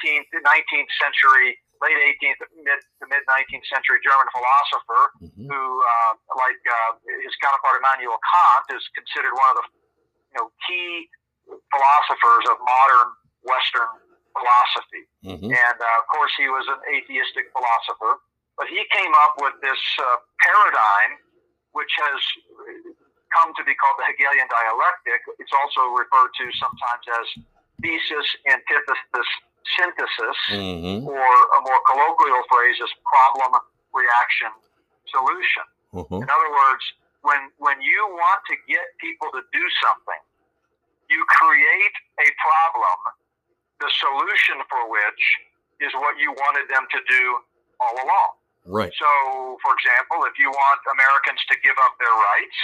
18th, 0.03 0.27
19th 0.35 0.91
century, 0.99 1.55
late 1.79 1.99
18th, 2.19 2.39
mid 2.59 2.79
to 2.99 3.05
mid 3.07 3.23
19th 3.27 3.67
century 3.71 4.03
German 4.03 4.27
philosopher 4.35 5.03
mm-hmm. 5.23 5.47
who, 5.47 5.63
uh, 5.79 6.13
like 6.35 6.59
uh, 6.67 6.99
his 7.23 7.31
counterpart 7.39 7.79
Immanuel 7.79 8.19
Kant, 8.19 8.67
is 8.75 8.83
considered 8.91 9.31
one 9.31 9.49
of 9.55 9.57
the 9.63 9.65
you 9.71 10.35
know 10.43 10.47
key 10.67 11.07
philosophers 11.71 12.43
of 12.51 12.59
modern 12.59 13.15
Western 13.47 14.06
philosophy. 14.37 15.03
Mm-hmm. 15.25 15.51
And 15.51 15.77
uh, 15.77 15.99
of 16.01 16.05
course, 16.13 16.31
he 16.37 16.47
was 16.47 16.65
an 16.69 16.81
atheistic 16.93 17.49
philosopher, 17.51 18.21
but 18.57 18.69
he 18.69 18.81
came 18.93 19.13
up 19.25 19.37
with 19.41 19.57
this 19.61 19.81
uh, 19.99 20.21
paradigm, 20.41 21.17
which 21.73 21.91
has 22.01 22.19
come 23.33 23.51
to 23.57 23.63
be 23.67 23.75
called 23.75 23.97
the 23.99 24.07
Hegelian 24.13 24.47
dialectic. 24.47 25.19
It's 25.41 25.53
also 25.53 25.91
referred 25.93 26.31
to 26.37 26.45
sometimes 26.57 27.05
as 27.21 27.27
thesis, 27.83 28.27
antithesis, 28.47 29.29
synthesis, 29.75 30.37
mm-hmm. 30.53 31.05
or 31.05 31.27
a 31.27 31.59
more 31.61 31.81
colloquial 31.85 32.43
phrase 32.49 32.79
is 32.79 32.91
problem, 33.03 33.61
reaction, 33.91 34.51
solution. 35.11 35.65
Mm-hmm. 35.93 36.21
In 36.23 36.29
other 36.29 36.51
words, 36.51 36.83
when 37.21 37.51
when 37.57 37.77
you 37.81 37.99
want 38.15 38.41
to 38.47 38.55
get 38.69 38.85
people 39.01 39.27
to 39.35 39.41
do 39.51 39.63
something, 39.83 40.21
you 41.09 41.19
create 41.27 41.95
a 42.19 42.27
problem, 42.39 42.99
the 43.79 43.89
solution 44.01 44.61
for 44.69 44.81
which 44.89 45.23
is 45.81 45.93
what 45.93 46.17
you 46.17 46.33
wanted 46.33 46.65
them 46.69 46.85
to 46.89 46.99
do 47.05 47.23
all 47.77 47.95
along. 48.01 48.31
Right. 48.67 48.91
So, 48.91 49.09
for 49.63 49.71
example, 49.77 50.27
if 50.27 50.35
you 50.35 50.51
want 50.51 50.79
Americans 50.91 51.39
to 51.47 51.55
give 51.63 51.77
up 51.87 51.95
their 52.01 52.11
rights, 52.11 52.59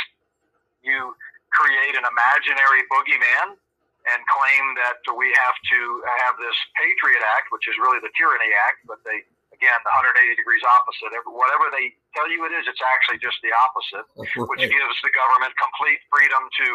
you 0.83 1.15
create 1.55 1.95
an 1.95 2.03
imaginary 2.03 2.83
boogeyman 2.91 3.55
and 4.03 4.19
claim 4.27 4.63
that 4.83 4.99
we 5.15 5.31
have 5.31 5.55
to 5.71 5.79
have 6.27 6.35
this 6.35 6.57
Patriot 6.75 7.23
Act, 7.39 7.55
which 7.55 7.71
is 7.71 7.79
really 7.79 8.03
the 8.03 8.11
Tyranny 8.19 8.51
Act, 8.67 8.83
but 8.83 8.99
they 9.07 9.23
again, 9.63 9.79
the 9.87 9.93
180 9.95 10.35
degrees 10.35 10.59
opposite. 10.65 11.15
Whatever 11.23 11.71
they 11.71 11.95
tell 12.11 12.27
you 12.27 12.43
it 12.43 12.51
is, 12.51 12.67
it's 12.67 12.83
actually 12.83 13.23
just 13.23 13.39
the 13.39 13.53
opposite, 13.63 14.03
right. 14.19 14.49
which 14.51 14.67
gives 14.67 14.97
the 14.99 15.13
government 15.15 15.55
complete 15.55 16.03
freedom 16.11 16.43
to, 16.51 16.67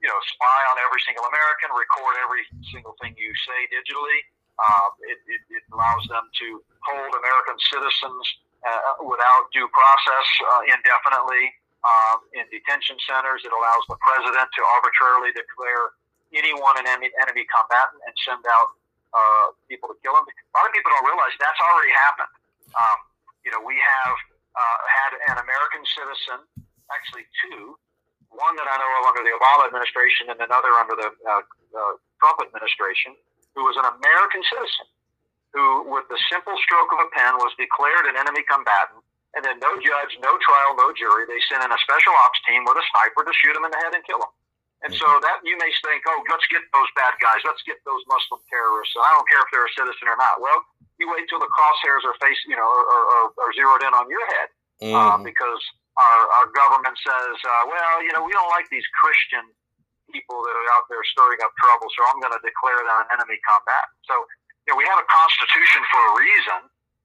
you 0.00 0.08
know, 0.08 0.20
spy 0.28 0.60
on 0.72 0.76
every 0.82 1.00
single 1.04 1.24
American, 1.26 1.72
record 1.72 2.14
every 2.22 2.44
single 2.72 2.94
thing 3.00 3.16
you 3.16 3.32
say 3.46 3.60
digitally. 3.72 4.20
Uh, 4.56 4.88
it, 5.12 5.20
it, 5.28 5.42
it, 5.52 5.64
allows 5.68 6.00
them 6.08 6.24
to 6.32 6.64
hold 6.80 7.12
American 7.12 7.60
citizens 7.68 8.24
uh, 8.64 9.04
without 9.04 9.52
due 9.52 9.68
process 9.68 10.26
uh, 10.48 10.64
indefinitely 10.64 11.52
uh, 11.84 12.16
in 12.40 12.44
detention 12.48 12.96
centers. 13.04 13.44
It 13.44 13.52
allows 13.52 13.84
the 13.84 14.00
president 14.00 14.48
to 14.48 14.60
arbitrarily 14.80 15.36
declare 15.36 15.92
anyone 16.32 16.80
an 16.80 16.88
enemy, 16.88 17.12
enemy 17.20 17.44
combatant 17.52 18.00
and 18.08 18.14
send 18.24 18.42
out 18.48 18.68
uh, 19.12 19.46
people 19.68 19.92
to 19.92 19.96
kill 20.00 20.16
him. 20.16 20.24
A 20.24 20.52
lot 20.56 20.64
of 20.66 20.72
people 20.72 20.88
don't 20.88 21.04
realize 21.04 21.36
that's 21.36 21.60
already 21.60 21.92
happened. 21.92 22.32
Um, 22.72 22.98
you 23.44 23.52
know, 23.54 23.60
we 23.60 23.76
have 23.76 24.16
uh, 24.56 24.78
had 24.88 25.10
an 25.30 25.36
American 25.44 25.84
citizen, 25.86 26.38
actually 26.90 27.28
two, 27.44 27.78
one 28.36 28.54
that 28.60 28.68
I 28.68 28.76
know 28.76 28.90
of 29.00 29.04
under 29.10 29.24
the 29.24 29.34
Obama 29.34 29.68
administration 29.68 30.28
and 30.28 30.38
another 30.38 30.72
under 30.76 30.96
the 30.96 31.08
uh, 31.24 31.42
uh, 31.42 31.94
Trump 32.20 32.38
administration, 32.44 33.16
who 33.56 33.64
was 33.64 33.76
an 33.80 33.88
American 33.88 34.44
citizen 34.46 34.86
who, 35.56 35.88
with 35.88 36.04
the 36.12 36.20
simple 36.28 36.52
stroke 36.60 36.92
of 36.92 37.00
a 37.00 37.08
pen, 37.16 37.40
was 37.40 37.56
declared 37.56 38.04
an 38.04 38.20
enemy 38.20 38.44
combatant. 38.44 39.00
And 39.32 39.44
then 39.44 39.60
no 39.60 39.76
judge, 39.80 40.12
no 40.20 40.36
trial, 40.40 40.76
no 40.76 40.92
jury. 40.96 41.28
They 41.28 41.40
sent 41.48 41.64
in 41.64 41.68
a 41.68 41.80
special 41.80 42.12
ops 42.24 42.40
team 42.44 42.64
with 42.64 42.76
a 42.76 42.84
sniper 42.92 43.24
to 43.24 43.32
shoot 43.36 43.56
him 43.56 43.64
in 43.64 43.72
the 43.72 43.80
head 43.80 43.92
and 43.92 44.04
kill 44.04 44.20
him. 44.20 44.32
And 44.84 44.92
so 44.92 45.08
that 45.08 45.40
you 45.40 45.56
may 45.56 45.72
think, 45.80 46.04
oh, 46.04 46.20
let's 46.28 46.44
get 46.52 46.60
those 46.76 46.88
bad 46.92 47.16
guys, 47.18 47.40
let's 47.48 47.64
get 47.64 47.80
those 47.88 48.04
Muslim 48.06 48.44
terrorists. 48.52 48.92
I 49.00 49.08
don't 49.16 49.28
care 49.28 49.40
if 49.40 49.48
they're 49.48 49.68
a 49.68 49.72
citizen 49.72 50.06
or 50.12 50.20
not. 50.20 50.40
Well, 50.40 50.60
you 51.00 51.08
wait 51.08 51.28
till 51.32 51.40
the 51.40 51.48
crosshairs 51.48 52.04
are 52.04 52.16
facing, 52.20 52.52
you 52.52 52.58
know, 52.60 52.68
or, 52.68 53.32
are 53.40 53.52
zeroed 53.56 53.84
in 53.84 53.92
on 53.96 54.06
your 54.12 54.24
head, 54.36 54.48
mm. 54.84 54.92
uh, 54.92 55.16
because 55.24 55.60
our, 55.96 56.20
our 56.40 56.46
government 56.52 56.96
says, 57.00 57.36
uh, 57.42 57.62
well, 57.68 58.04
you 58.04 58.12
know, 58.12 58.22
we 58.24 58.32
don't 58.32 58.52
like 58.52 58.68
these 58.68 58.84
Christian 59.00 59.44
people 60.12 60.38
that 60.44 60.54
are 60.54 60.68
out 60.78 60.86
there 60.92 61.02
stirring 61.10 61.40
up 61.42 61.50
trouble, 61.58 61.88
so 61.90 62.00
I'm 62.12 62.20
going 62.22 62.36
to 62.36 62.42
declare 62.44 62.78
them 62.78 62.96
an 63.04 63.08
enemy 63.16 63.36
combatant. 63.42 63.96
So, 64.06 64.14
you 64.68 64.74
know, 64.74 64.78
we 64.78 64.86
have 64.86 65.00
a 65.00 65.08
constitution 65.08 65.82
for 65.90 66.00
a 66.00 66.12
reason, 66.20 66.60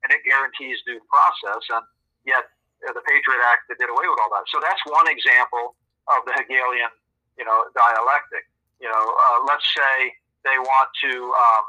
and 0.05 0.09
it 0.13 0.21
guarantees 0.27 0.83
due 0.85 1.01
process, 1.09 1.63
and 1.73 1.83
yet 2.27 2.45
uh, 2.85 2.93
the 2.93 3.03
Patriot 3.07 3.41
Act 3.47 3.71
that 3.71 3.81
did 3.81 3.89
away 3.89 4.05
with 4.05 4.19
all 4.21 4.31
that. 4.37 4.45
So 4.53 4.61
that's 4.61 4.81
one 4.85 5.09
example 5.09 5.73
of 6.11 6.27
the 6.29 6.33
Hegelian 6.37 6.91
you 7.37 7.45
know, 7.45 7.65
dialectic. 7.73 8.45
You 8.77 8.89
know, 8.89 9.03
uh, 9.17 9.39
let's 9.49 9.65
say 9.73 10.13
they 10.45 10.57
want 10.57 10.89
to, 11.05 11.11
um, 11.33 11.65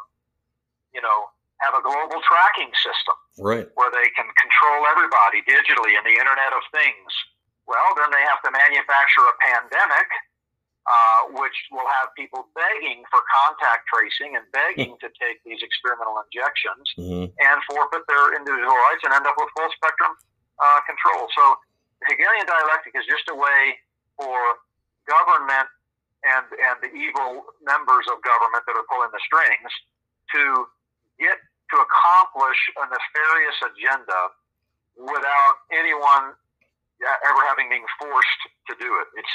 you 0.93 1.01
know, 1.01 1.33
have 1.61 1.73
a 1.73 1.83
global 1.85 2.21
tracking 2.25 2.73
system, 2.77 3.17
right, 3.39 3.69
where 3.75 3.93
they 3.93 4.09
can 4.13 4.29
control 4.37 4.81
everybody 4.91 5.45
digitally 5.49 5.97
in 5.97 6.03
the 6.05 6.17
Internet 6.17 6.53
of 6.53 6.65
Things. 6.73 7.11
Well, 7.65 7.95
then 7.95 8.11
they 8.11 8.25
have 8.27 8.43
to 8.43 8.51
manufacture 8.51 9.25
a 9.25 9.35
pandemic, 9.39 10.09
uh, 10.85 11.21
which 11.39 11.55
will 11.71 11.87
have 11.87 12.11
people 12.19 12.51
begging 12.59 13.07
for 13.09 13.23
contact 13.31 13.87
tracing 13.87 14.35
and 14.35 14.45
begging 14.51 14.99
to 14.99 15.09
take 15.15 15.39
these 15.47 15.63
experimental 15.63 16.19
injections 16.27 16.87
mm-hmm. 16.99 17.27
and 17.31 17.57
forfeit 17.71 18.03
their 18.11 18.35
individual 18.35 18.75
rights 18.91 19.03
and 19.07 19.15
end 19.15 19.25
up 19.25 19.39
with 19.39 19.49
full 19.55 19.71
spectrum 19.79 20.13
uh, 20.59 20.81
control. 20.85 21.31
So, 21.39 21.45
Hegelian 22.11 22.51
dialectic 22.51 22.99
is 22.99 23.07
just 23.07 23.31
a 23.31 23.37
way 23.39 23.79
for 24.19 24.35
government 25.07 25.71
and 26.23 26.47
and 26.55 26.77
the 26.83 26.91
evil 26.95 27.47
members 27.63 28.07
of 28.11 28.23
government 28.23 28.63
that 28.67 28.75
are 28.79 28.87
pulling 28.87 29.11
the 29.11 29.23
strings 29.27 29.71
to 30.35 30.67
get 31.19 31.39
to 31.73 31.77
accomplish 31.81 32.61
a 32.77 32.85
nefarious 32.87 33.59
agenda 33.65 34.21
without 34.97 35.57
anyone 35.73 36.37
ever 37.03 37.43
having 37.51 37.67
been 37.67 37.83
forced 37.99 38.43
to 38.71 38.73
do 38.79 38.89
it. 39.03 39.09
It's 39.19 39.35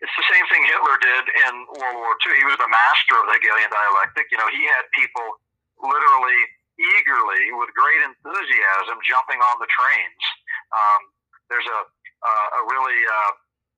it's 0.00 0.16
the 0.16 0.26
same 0.32 0.46
thing 0.48 0.62
Hitler 0.66 0.96
did 0.98 1.24
in 1.46 1.52
World 1.78 1.98
War 2.00 2.14
II. 2.24 2.38
He 2.40 2.46
was 2.48 2.58
the 2.58 2.70
master 2.70 3.14
of 3.20 3.28
the 3.28 3.36
Hegelian 3.38 3.70
dialectic. 3.70 4.32
You 4.32 4.40
know, 4.40 4.48
he 4.48 4.64
had 4.66 4.88
people 4.96 5.38
literally 5.78 6.40
eagerly, 6.80 7.52
with 7.54 7.70
great 7.76 8.00
enthusiasm, 8.00 8.98
jumping 9.04 9.38
on 9.38 9.60
the 9.60 9.68
trains. 9.68 10.22
Um, 10.72 11.00
there's 11.52 11.68
a 11.68 11.80
uh, 12.22 12.58
a 12.58 12.60
really 12.70 13.00
uh, 13.02 13.32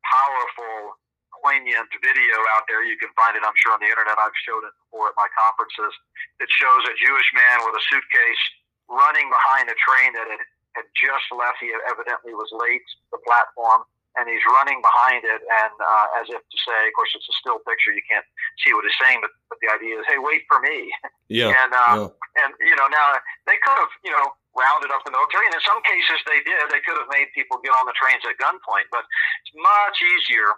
powerful 0.04 1.00
poignant 1.44 1.92
video 2.00 2.36
out 2.56 2.64
there. 2.64 2.80
You 2.80 2.96
can 2.96 3.12
find 3.12 3.36
it, 3.36 3.44
I'm 3.44 3.56
sure, 3.60 3.76
on 3.76 3.84
the 3.84 3.92
internet. 3.92 4.16
I've 4.16 4.32
showed 4.48 4.64
it 4.64 4.72
before 4.88 5.12
at 5.12 5.16
my 5.20 5.28
conferences. 5.36 5.92
It 6.40 6.48
shows 6.48 6.82
a 6.88 6.94
Jewish 6.96 7.28
man 7.36 7.68
with 7.68 7.76
a 7.76 7.84
suitcase 7.92 8.42
running 8.88 9.28
behind 9.28 9.68
a 9.68 9.76
train 9.76 10.16
that 10.16 10.24
had, 10.24 10.42
had 10.80 10.88
just 10.96 11.28
left. 11.28 11.60
He 11.60 11.68
evidently 11.84 12.32
was 12.32 12.48
late 12.56 12.80
to 12.80 13.20
the 13.20 13.20
platform, 13.28 13.84
and 14.16 14.24
he's 14.24 14.42
running 14.56 14.80
behind 14.80 15.28
it, 15.28 15.44
and 15.44 15.74
uh, 15.76 16.20
as 16.24 16.32
if 16.32 16.40
to 16.40 16.58
say, 16.64 16.78
of 16.88 16.94
course, 16.96 17.12
it's 17.12 17.28
a 17.28 17.36
still 17.44 17.60
picture. 17.68 17.92
You 17.92 18.04
can't 18.08 18.24
see 18.64 18.72
what 18.72 18.88
he's 18.88 18.96
saying, 18.96 19.20
but, 19.20 19.32
but 19.52 19.60
the 19.60 19.68
idea 19.68 20.00
is, 20.00 20.06
hey, 20.08 20.16
wait 20.16 20.48
for 20.48 20.64
me. 20.64 20.88
Yeah. 21.28 21.52
and 21.60 21.72
um, 21.76 22.08
yeah. 22.08 22.40
and 22.40 22.50
you 22.64 22.76
know, 22.78 22.88
now 22.88 23.20
they 23.44 23.60
could 23.60 23.76
have, 23.76 23.92
you 24.00 24.14
know, 24.16 24.32
rounded 24.54 24.94
up 24.94 25.02
the 25.02 25.12
military, 25.12 25.50
and 25.50 25.54
in 25.54 25.64
some 25.66 25.82
cases 25.82 26.22
they 26.24 26.40
did. 26.46 26.70
They 26.70 26.80
could 26.86 26.96
have 26.96 27.10
made 27.10 27.34
people 27.34 27.58
get 27.60 27.74
on 27.74 27.90
the 27.90 27.96
trains 27.98 28.22
at 28.22 28.38
gunpoint, 28.38 28.86
but 28.94 29.02
it's 29.42 29.54
much 29.58 29.98
easier 29.98 30.54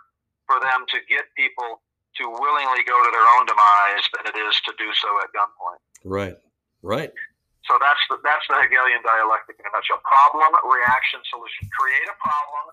for 0.46 0.58
them 0.62 0.86
to 0.94 0.98
get 1.10 1.26
people 1.36 1.82
to 2.16 2.24
willingly 2.26 2.82
go 2.88 2.96
to 2.96 3.10
their 3.12 3.28
own 3.36 3.44
demise 3.44 4.04
than 4.16 4.24
it 4.32 4.36
is 4.48 4.56
to 4.64 4.72
do 4.80 4.88
so 4.96 5.08
at 5.20 5.28
gunpoint. 5.36 5.82
Right, 6.06 6.36
right. 6.80 7.12
So 7.68 7.76
that's 7.82 8.00
the, 8.08 8.16
that's 8.22 8.46
the 8.48 8.56
Hegelian 8.62 9.02
dialectic 9.02 9.58
in 9.58 9.66
a 9.66 9.72
nutshell. 9.74 10.00
Problem, 10.06 10.54
reaction, 10.64 11.20
solution. 11.28 11.66
Create 11.74 12.08
a 12.08 12.16
problem 12.22 12.64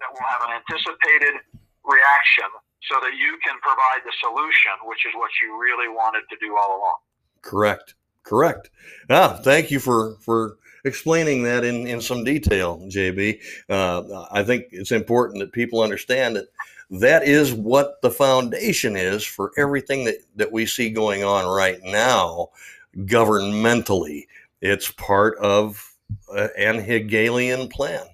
that 0.00 0.08
will 0.14 0.26
have 0.30 0.42
an 0.48 0.52
anticipated 0.54 1.42
reaction 1.82 2.48
so 2.86 3.02
that 3.02 3.18
you 3.18 3.36
can 3.42 3.58
provide 3.60 4.06
the 4.06 4.14
solution, 4.22 4.72
which 4.86 5.02
is 5.04 5.12
what 5.18 5.30
you 5.42 5.58
really 5.58 5.90
wanted 5.90 6.22
to 6.30 6.36
do 6.38 6.56
all 6.56 6.78
along. 6.78 6.98
Correct. 7.42 7.94
Correct. 8.22 8.70
Ah, 9.08 9.38
thank 9.42 9.70
you 9.70 9.78
for 9.78 10.16
for 10.20 10.58
explaining 10.84 11.44
that 11.44 11.64
in 11.64 11.86
in 11.86 12.00
some 12.00 12.24
detail, 12.24 12.78
JB. 12.88 13.40
Uh, 13.68 14.26
I 14.32 14.42
think 14.42 14.66
it's 14.72 14.90
important 14.90 15.38
that 15.40 15.52
people 15.52 15.80
understand 15.80 16.34
that 16.34 16.46
that 16.90 17.24
is 17.24 17.52
what 17.52 18.00
the 18.02 18.10
foundation 18.10 18.96
is 18.96 19.24
for 19.24 19.52
everything 19.56 20.04
that, 20.04 20.16
that 20.36 20.52
we 20.52 20.66
see 20.66 20.90
going 20.90 21.24
on 21.24 21.46
right 21.46 21.80
now 21.82 22.50
governmentally. 22.98 24.26
It's 24.60 24.90
part 24.92 25.36
of 25.38 25.92
uh, 26.32 26.48
an 26.56 26.78
Hegelian 26.78 27.68
plan 27.68 28.06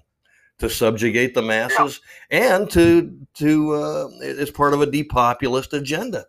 to 0.59 0.69
subjugate 0.69 1.33
the 1.33 1.41
masses 1.41 2.01
yeah. 2.31 2.55
and 2.55 2.69
to 2.71 3.15
to 3.35 3.73
uh, 3.73 4.09
it's 4.21 4.51
part 4.51 4.73
of 4.73 4.81
a 4.81 4.85
depopulist 4.85 5.73
agenda. 5.73 6.25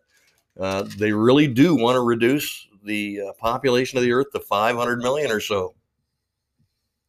Uh, 0.59 0.85
they 0.99 1.13
really 1.13 1.47
do 1.47 1.75
want 1.75 1.97
to 1.97 2.01
reduce 2.01 2.67
the 2.85 3.21
uh, 3.21 3.33
population 3.39 3.99
of 3.99 4.05
the 4.05 4.13
earth 4.13 4.31
to 4.33 4.41
500 4.41 4.99
million 4.99 5.31
or 5.31 5.41
so. 5.41 5.75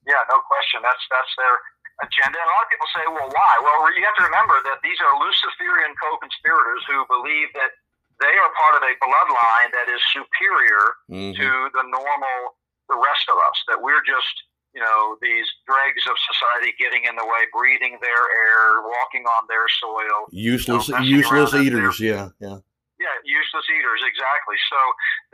Yeah, 0.08 0.14
no 0.30 0.40
question. 0.48 0.82
That's 0.84 1.02
that's 1.10 1.34
their 1.38 1.58
agenda. 2.04 2.36
And 2.36 2.48
a 2.48 2.54
lot 2.54 2.64
of 2.68 2.70
people 2.72 2.90
say, 2.92 3.04
well, 3.08 3.30
why? 3.32 3.54
Well, 3.64 3.88
you 3.96 4.04
have 4.04 4.18
to 4.20 4.26
remember 4.28 4.60
that 4.68 4.84
these 4.84 5.00
are 5.00 5.12
Luciferian 5.16 5.96
co 5.96 6.20
conspirators 6.20 6.84
who 6.90 7.08
believe 7.08 7.52
that 7.56 7.72
they 8.20 8.32
are 8.32 8.52
part 8.56 8.80
of 8.80 8.84
a 8.84 8.94
bloodline 9.00 9.70
that 9.76 9.88
is 9.92 10.00
superior 10.12 10.84
mm-hmm. 11.12 11.36
to 11.36 11.48
the 11.76 11.84
normal, 11.88 12.56
the 12.88 12.96
rest 12.96 13.28
of 13.28 13.36
us, 13.52 13.58
that 13.68 13.80
we're 13.80 14.04
just, 14.08 14.36
you 14.72 14.80
know, 14.80 15.20
these 15.20 15.48
dregs 15.68 16.04
of 16.08 16.16
society 16.24 16.72
getting 16.80 17.08
in 17.08 17.16
the 17.20 17.28
way, 17.28 17.44
breathing 17.52 18.00
their 18.00 18.24
air, 18.32 18.84
walking 18.88 19.28
on 19.28 19.48
their 19.52 19.68
soil. 19.68 20.32
Useless, 20.32 20.88
you 20.88 20.96
know, 20.96 21.04
useless 21.04 21.52
eaters. 21.56 22.00
Yeah, 22.00 22.32
yeah. 22.40 22.60
Yeah, 23.00 23.12
Yeah, 23.12 23.16
useless 23.28 23.68
eaters, 23.72 24.00
exactly. 24.08 24.56
So 24.72 24.80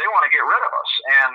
they 0.02 0.08
want 0.10 0.26
to 0.26 0.32
get 0.34 0.42
rid 0.42 0.62
of 0.62 0.74
us, 0.74 0.92
and 1.26 1.34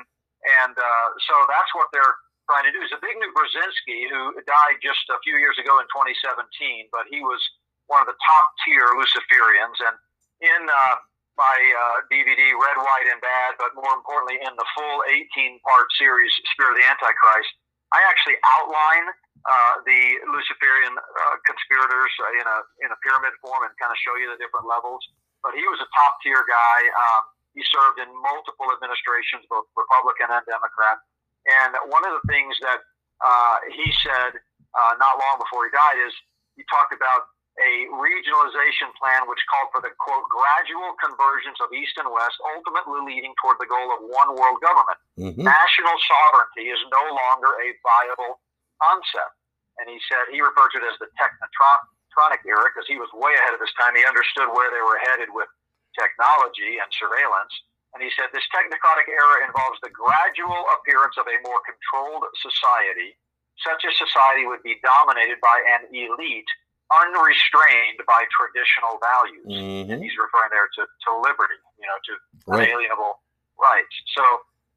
and 0.63 0.75
uh, 0.75 1.09
so 1.27 1.35
that's 1.47 1.71
what 1.75 1.91
they're 1.95 2.15
trying 2.47 2.67
to 2.67 2.75
do. 2.75 2.83
Zbigniew 2.87 3.31
Brzezinski, 3.35 4.11
who 4.11 4.39
died 4.47 4.79
just 4.83 5.03
a 5.11 5.19
few 5.27 5.37
years 5.39 5.59
ago 5.59 5.79
in 5.83 5.87
2017, 5.91 6.89
but 6.95 7.07
he 7.11 7.21
was 7.23 7.39
one 7.87 8.03
of 8.03 8.09
the 8.11 8.19
top 8.19 8.47
tier 8.67 8.87
Luciferians, 8.99 9.79
and 9.83 9.95
in 10.43 10.63
uh, 10.67 10.95
my 11.39 11.57
uh, 11.59 11.97
DVD 12.11 12.55
Red, 12.57 12.79
White, 12.81 13.09
and 13.13 13.21
Bad, 13.21 13.61
but 13.61 13.77
more 13.77 13.93
importantly, 13.95 14.41
in 14.41 14.53
the 14.57 14.67
full 14.75 15.05
18 15.07 15.61
part 15.63 15.87
series 16.01 16.33
Spirit 16.57 16.75
of 16.75 16.79
the 16.81 16.87
Antichrist, 16.89 17.53
I 17.95 18.03
actually 18.09 18.41
outline 18.43 19.07
uh, 19.47 19.75
the 19.87 20.03
Luciferian 20.27 20.97
uh, 20.99 21.37
conspirators 21.47 22.13
uh, 22.19 22.41
in 22.41 22.47
a 22.51 22.59
in 22.83 22.91
a 22.91 22.99
pyramid 23.07 23.31
form 23.39 23.63
and 23.63 23.71
kind 23.79 23.95
of 23.95 23.99
show 24.03 24.19
you 24.19 24.27
the 24.27 24.41
different 24.43 24.67
levels. 24.67 24.99
But 25.47 25.55
he 25.55 25.63
was 25.71 25.79
a 25.79 25.87
top 25.95 26.19
tier 26.27 26.43
guy. 26.43 26.79
Um, 26.91 27.23
he 27.55 27.63
served 27.71 28.03
in 28.03 28.11
multiple 28.11 28.69
administrations, 28.75 29.47
both 29.47 29.71
Republican 29.79 30.35
and 30.35 30.43
Democrat. 30.51 30.99
And 31.47 31.79
one 31.89 32.03
of 32.03 32.13
the 32.19 32.25
things 32.27 32.59
that 32.63 32.81
uh, 33.23 33.57
he 33.71 33.87
said 34.03 34.37
uh, 34.75 34.93
not 34.99 35.17
long 35.17 35.39
before 35.39 35.65
he 35.67 35.73
died 35.73 35.99
is 36.03 36.13
he 36.59 36.65
talked 36.69 36.93
about 36.93 37.31
a 37.57 37.89
regionalization 37.97 38.93
plan 39.01 39.25
which 39.25 39.41
called 39.49 39.73
for 39.73 39.81
the 39.81 39.89
quote 39.97 40.29
gradual 40.29 40.93
convergence 41.01 41.57
of 41.65 41.73
East 41.73 41.97
and 41.97 42.09
West, 42.13 42.37
ultimately 42.53 43.01
leading 43.09 43.33
toward 43.41 43.57
the 43.57 43.69
goal 43.69 43.89
of 43.97 44.05
one 44.05 44.37
world 44.37 44.61
government. 44.61 44.99
Mm-hmm. 45.17 45.41
National 45.41 45.97
sovereignty 46.05 46.69
is 46.69 46.81
no 46.93 47.05
longer 47.17 47.57
a 47.57 47.69
viable 47.81 48.45
concept. 48.85 49.33
And 49.81 49.89
he 49.89 49.97
said 50.09 50.29
he 50.33 50.41
referred 50.41 50.73
to 50.77 50.81
it 50.81 50.89
as 50.89 51.01
the 51.01 51.09
technetronic 51.17 52.45
era 52.45 52.69
because 52.73 52.89
he 52.89 53.01
was 53.01 53.09
way 53.17 53.33
ahead 53.41 53.57
of 53.57 53.61
his 53.61 53.73
time. 53.77 53.97
He 53.97 54.05
understood 54.05 54.53
where 54.53 54.73
they 54.73 54.81
were 54.85 55.01
headed 55.01 55.33
with 55.33 55.49
technology 55.97 56.81
and 56.81 56.89
surveillance. 56.93 57.53
And 57.95 58.03
he 58.05 58.11
said 58.13 58.29
this 58.35 58.45
technocratic 58.53 59.09
era 59.09 59.47
involves 59.47 59.81
the 59.81 59.89
gradual 59.89 60.69
appearance 60.77 61.17
of 61.17 61.25
a 61.25 61.37
more 61.47 61.61
controlled 61.65 62.29
society. 62.39 63.17
Such 63.65 63.89
a 63.89 63.93
society 63.97 64.45
would 64.45 64.61
be 64.61 64.77
dominated 64.85 65.41
by 65.41 65.57
an 65.65 65.89
elite 65.89 66.51
unrestrained 66.93 67.99
by 68.07 68.29
traditional 68.31 69.01
values. 69.03 69.49
Mm-hmm. 69.49 69.91
And 69.91 69.99
he's 70.03 70.15
referring 70.15 70.53
there 70.55 70.71
to, 70.79 70.83
to 70.87 71.11
liberty, 71.19 71.59
you 71.81 71.87
know, 71.89 71.99
to 71.99 72.13
right. 72.47 72.69
unalienable 72.69 73.19
rights. 73.59 73.95
So, 74.15 74.23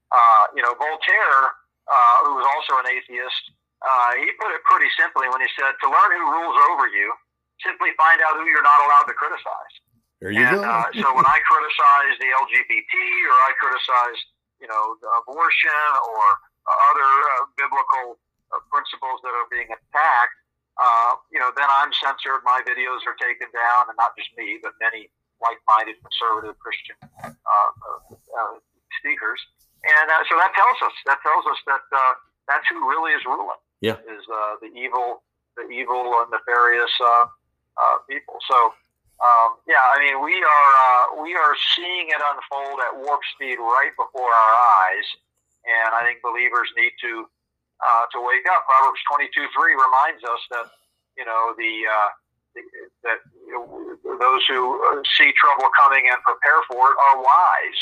uh, 0.10 0.44
you 0.56 0.64
know, 0.66 0.74
Voltaire, 0.80 1.44
uh, 1.86 2.18
who 2.26 2.40
was 2.40 2.48
also 2.50 2.82
an 2.82 2.88
atheist, 2.90 3.44
uh, 3.84 4.12
he 4.18 4.28
put 4.42 4.52
it 4.52 4.62
pretty 4.66 4.90
simply 4.98 5.30
when 5.30 5.40
he 5.40 5.50
said, 5.56 5.72
to 5.84 5.88
learn 5.88 6.10
who 6.18 6.26
rules 6.40 6.58
over 6.72 6.90
you, 6.90 7.14
simply 7.64 7.94
find 7.96 8.20
out 8.26 8.40
who 8.42 8.48
you're 8.48 8.66
not 8.66 8.80
allowed 8.84 9.08
to 9.08 9.16
criticize. 9.16 9.74
There 10.20 10.36
you 10.36 10.44
and, 10.44 10.60
go. 10.60 10.68
Uh, 10.68 10.84
so 11.00 11.08
when 11.16 11.24
I 11.24 11.40
criticize 11.48 12.16
the 12.20 12.28
LGBT 12.28 12.94
or 13.32 13.38
I 13.48 13.52
criticize, 13.56 14.20
you 14.60 14.68
know, 14.68 15.00
abortion 15.24 15.90
or 16.04 16.24
other 16.92 17.08
uh, 17.08 17.48
biblical 17.56 18.20
uh, 18.52 18.60
principles 18.68 19.24
that 19.24 19.32
are 19.32 19.48
being 19.48 19.72
attacked, 19.72 20.36
uh, 20.80 21.16
you 21.32 21.40
know, 21.40 21.52
then 21.56 21.68
I'm 21.68 21.92
censored. 21.92 22.44
My 22.44 22.64
videos 22.64 23.04
are 23.08 23.16
taken 23.20 23.48
down, 23.52 23.92
and 23.92 23.96
not 24.00 24.16
just 24.16 24.32
me, 24.40 24.60
but 24.64 24.76
many 24.80 25.12
like-minded 25.44 26.00
conservative 26.04 26.56
Christian 26.60 26.96
uh, 27.24 27.32
uh, 27.32 28.60
speakers. 29.00 29.40
And 29.84 30.08
uh, 30.12 30.24
so 30.28 30.36
that 30.40 30.52
tells 30.56 30.80
us 30.84 30.96
that 31.08 31.20
tells 31.24 31.48
us 31.48 31.60
that 31.68 31.84
uh, 31.92 32.14
that's 32.48 32.68
who 32.72 32.84
really 32.88 33.12
is 33.16 33.24
ruling. 33.24 33.60
Yeah, 33.80 34.00
is 34.08 34.24
the 34.28 34.72
evil, 34.76 35.24
the 35.56 35.68
evil 35.72 36.12
and 36.24 36.32
nefarious 36.32 36.92
people. 38.08 38.40
So. 38.48 38.76
Um, 39.20 39.60
yeah, 39.68 39.84
I 39.84 40.00
mean, 40.00 40.24
we 40.24 40.40
are 40.40 41.22
we 41.22 41.36
are 41.36 41.56
seeing 41.76 42.08
it 42.08 42.22
unfold 42.24 42.80
at 42.88 42.96
warp 42.96 43.20
speed 43.36 43.60
right 43.60 43.92
before 44.00 44.32
our 44.32 44.54
eyes, 44.88 45.08
and 45.68 45.92
I 45.92 46.08
think 46.08 46.24
believers 46.24 46.72
need 46.80 46.96
to 47.04 47.28
uh, 47.80 48.06
to 48.12 48.20
wake 48.20 48.46
up. 48.52 48.68
Proverbs 48.68 49.00
22 49.12 49.32
3 49.56 49.76
reminds 49.76 50.24
us 50.24 50.42
that, 50.52 50.68
you 51.18 51.26
know, 51.26 51.56
the, 51.56 51.74
uh, 51.88 52.10
the 52.56 52.62
that 53.04 53.20
you 53.48 53.56
know, 53.56 54.18
those 54.20 54.44
who 54.48 54.76
uh, 54.84 55.00
see 55.16 55.32
trouble 55.40 55.72
coming 55.76 56.08
and 56.12 56.20
prepare 56.24 56.60
for 56.68 56.92
it 56.92 56.98
are 57.00 57.18
wise. 57.20 57.82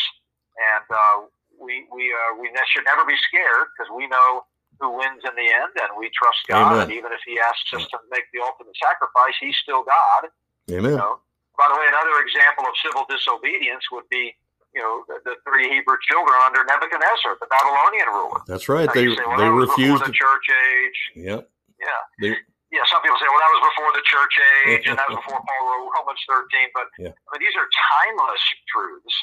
And 0.58 0.88
uh, 0.90 1.16
we, 1.58 1.86
we, 1.94 2.14
uh, 2.14 2.38
we 2.42 2.50
should 2.74 2.86
never 2.86 3.06
be 3.06 3.18
scared 3.30 3.74
because 3.74 3.90
we 3.94 4.06
know 4.08 4.46
who 4.80 4.94
wins 4.94 5.26
in 5.26 5.34
the 5.34 5.50
end 5.50 5.74
and 5.82 5.98
we 5.98 6.10
trust 6.14 6.46
God. 6.46 6.78
Amen. 6.78 6.82
And 6.86 6.92
even 6.94 7.12
if 7.14 7.22
He 7.26 7.42
asks 7.42 7.74
us 7.74 7.86
to 7.90 7.98
make 8.14 8.30
the 8.34 8.42
ultimate 8.46 8.78
sacrifice, 8.78 9.34
He's 9.42 9.58
still 9.58 9.82
God. 9.82 10.30
Amen. 10.70 10.92
You 10.94 10.98
know? 10.98 11.20
By 11.58 11.66
the 11.70 11.76
way, 11.76 11.90
another 11.90 12.22
example 12.22 12.70
of 12.70 12.74
civil 12.78 13.04
disobedience 13.10 13.84
would 13.92 14.06
be 14.14 14.38
you 14.78 14.86
know, 14.86 15.02
the, 15.10 15.18
the, 15.26 15.34
three 15.42 15.66
Hebrew 15.74 15.98
children 16.06 16.38
under 16.46 16.62
Nebuchadnezzar, 16.62 17.42
the 17.42 17.50
Babylonian 17.50 18.14
ruler. 18.14 18.46
That's 18.46 18.70
right. 18.70 18.86
they 18.94 19.10
say, 19.10 19.26
well, 19.26 19.42
they 19.42 19.50
refused 19.50 20.06
the 20.06 20.14
church 20.14 20.48
age. 20.54 21.00
Yep. 21.18 21.50
Yeah. 21.82 22.02
They, 22.22 22.32
yeah. 22.70 22.86
Some 22.86 23.02
people 23.02 23.18
say, 23.18 23.26
well, 23.26 23.42
that 23.42 23.54
was 23.58 23.64
before 23.74 23.92
the 23.98 24.06
church 24.06 24.36
age, 24.38 24.86
and 24.86 24.96
that 25.02 25.08
was 25.10 25.18
before 25.26 25.42
Paul 25.42 25.62
wrote 25.66 25.90
Romans 25.98 26.22
13. 26.30 26.78
But 26.78 26.88
yeah. 27.02 27.10
I 27.10 27.28
mean, 27.34 27.42
these 27.42 27.58
are 27.58 27.66
timeless 27.66 28.44
truths 28.70 29.16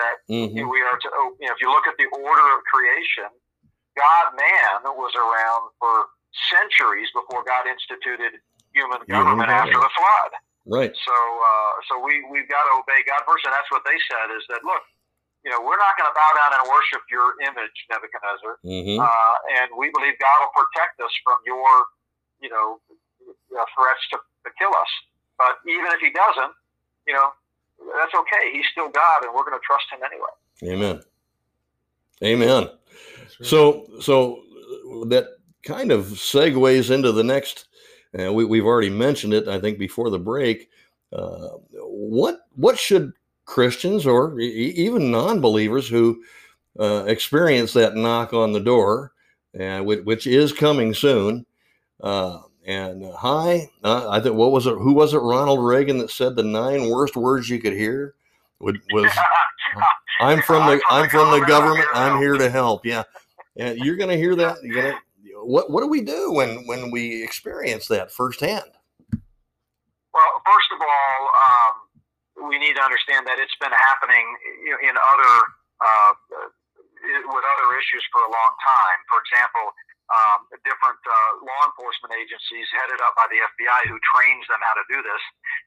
that 0.00 0.16
mm-hmm. 0.32 0.64
we 0.64 0.80
are 0.80 0.96
to. 0.96 1.08
You 1.44 1.50
know, 1.50 1.52
if 1.52 1.60
you 1.60 1.68
look 1.68 1.84
at 1.84 2.00
the 2.00 2.08
order 2.16 2.46
of 2.56 2.64
creation, 2.64 3.28
God, 4.00 4.26
man 4.32 4.96
was 4.96 5.12
around 5.12 5.76
for 5.76 6.08
centuries 6.52 7.12
before 7.12 7.44
God 7.44 7.68
instituted 7.68 8.40
human 8.72 9.04
government 9.08 9.52
mm-hmm. 9.52 9.60
after 9.60 9.76
the 9.76 9.92
flood. 9.92 10.32
Right. 10.66 10.90
So, 10.90 11.14
uh, 11.14 11.72
so 11.86 12.02
we 12.02 12.26
we've 12.26 12.50
got 12.50 12.66
to 12.66 12.72
obey 12.82 13.06
God 13.06 13.22
first, 13.22 13.46
and 13.46 13.54
that's 13.54 13.70
what 13.70 13.86
they 13.86 13.94
said 14.10 14.34
is 14.34 14.42
that 14.50 14.66
look, 14.66 14.82
you 15.46 15.54
know, 15.54 15.62
we're 15.62 15.78
not 15.78 15.94
going 15.94 16.10
to 16.10 16.16
bow 16.18 16.30
down 16.34 16.58
and 16.58 16.66
worship 16.66 17.06
your 17.06 17.38
image, 17.46 17.76
Nebuchadnezzar, 17.86 18.58
mm-hmm. 18.66 18.98
uh, 18.98 19.34
and 19.62 19.70
we 19.78 19.94
believe 19.94 20.18
God 20.18 20.42
will 20.42 20.50
protect 20.58 20.98
us 20.98 21.14
from 21.22 21.38
your, 21.46 21.70
you 22.42 22.50
know, 22.50 22.82
uh, 23.54 23.66
threats 23.78 24.02
to, 24.10 24.18
to 24.18 24.50
kill 24.58 24.74
us. 24.74 24.92
But 25.38 25.62
even 25.70 25.86
if 25.94 26.02
He 26.02 26.10
doesn't, 26.10 26.50
you 27.06 27.14
know, 27.14 27.30
that's 27.94 28.14
okay. 28.26 28.50
He's 28.50 28.66
still 28.74 28.90
God, 28.90 29.22
and 29.22 29.30
we're 29.30 29.46
going 29.46 29.54
to 29.54 29.62
trust 29.62 29.86
Him 29.94 30.02
anyway. 30.02 30.34
Amen. 30.66 30.98
Amen. 32.26 32.64
Right. 32.66 33.46
So, 33.46 33.86
so 34.00 34.42
that 35.06 35.38
kind 35.62 35.92
of 35.92 36.06
segues 36.06 36.90
into 36.90 37.12
the 37.12 37.22
next 37.22 37.68
and 38.16 38.34
we, 38.34 38.44
we've 38.44 38.64
already 38.64 38.90
mentioned 38.90 39.34
it, 39.34 39.46
I 39.46 39.60
think, 39.60 39.78
before 39.78 40.10
the 40.10 40.18
break. 40.18 40.70
Uh, 41.12 41.48
what 41.72 42.40
what 42.56 42.78
should 42.78 43.12
Christians 43.44 44.06
or 44.06 44.40
e- 44.40 44.74
even 44.76 45.10
non-believers 45.10 45.88
who 45.88 46.22
uh, 46.80 47.04
experience 47.06 47.72
that 47.74 47.94
knock 47.94 48.32
on 48.32 48.52
the 48.52 48.60
door, 48.60 49.12
uh, 49.58 49.80
which, 49.80 50.04
which, 50.04 50.26
is 50.26 50.52
coming 50.52 50.92
soon, 50.94 51.46
uh, 52.02 52.40
and 52.66 53.04
uh, 53.04 53.12
hi, 53.16 53.70
uh, 53.84 54.08
I 54.10 54.20
think 54.20 54.34
what 54.34 54.50
was 54.50 54.66
it? 54.66 54.74
Who 54.74 54.92
was 54.94 55.14
it? 55.14 55.18
Ronald 55.18 55.64
Reagan 55.64 55.98
that 55.98 56.10
said 56.10 56.34
the 56.34 56.42
nine 56.42 56.88
worst 56.88 57.16
words 57.16 57.48
you 57.48 57.60
could 57.60 57.72
hear 57.74 58.14
would, 58.60 58.80
was 58.92 59.10
"I'm 60.20 60.42
from 60.42 60.66
the 60.66 60.80
I'm 60.90 61.08
from 61.08 61.38
the 61.38 61.46
government. 61.46 61.86
I'm 61.94 62.18
here 62.18 62.34
to 62.34 62.50
help." 62.50 62.84
Yeah, 62.84 63.04
and 63.56 63.78
you're 63.78 63.96
going 63.96 64.10
to 64.10 64.16
hear 64.16 64.34
that. 64.36 64.62
You're 64.62 64.82
gonna, 64.82 64.98
what 65.46 65.70
what 65.70 65.80
do 65.80 65.88
we 65.88 66.02
do 66.02 66.32
when 66.32 66.66
when 66.66 66.90
we 66.90 67.22
experience 67.22 67.86
that 67.88 68.10
firsthand? 68.10 68.70
Well, 70.12 70.32
first 70.42 70.70
of 70.74 70.80
all, 70.82 71.18
um, 71.28 71.74
we 72.50 72.58
need 72.58 72.74
to 72.74 72.82
understand 72.82 73.26
that 73.26 73.38
it's 73.38 73.56
been 73.60 73.72
happening 73.72 74.26
in 74.82 74.94
other 74.96 75.32
uh, 75.78 76.12
with 77.06 77.44
other 77.46 77.68
issues 77.78 78.04
for 78.10 78.26
a 78.26 78.30
long 78.30 78.52
time. 78.58 78.98
For 79.06 79.22
example, 79.22 79.70
um, 80.06 80.46
different 80.62 81.02
uh, 81.02 81.30
law 81.42 81.62
enforcement 81.66 82.14
agencies 82.14 82.66
headed 82.74 82.98
up 83.02 83.14
by 83.18 83.26
the 83.30 83.42
FBI, 83.42 83.90
who 83.90 83.98
trains 84.14 84.46
them 84.46 84.62
how 84.62 84.74
to 84.78 84.86
do 84.86 84.98
this, 85.02 85.22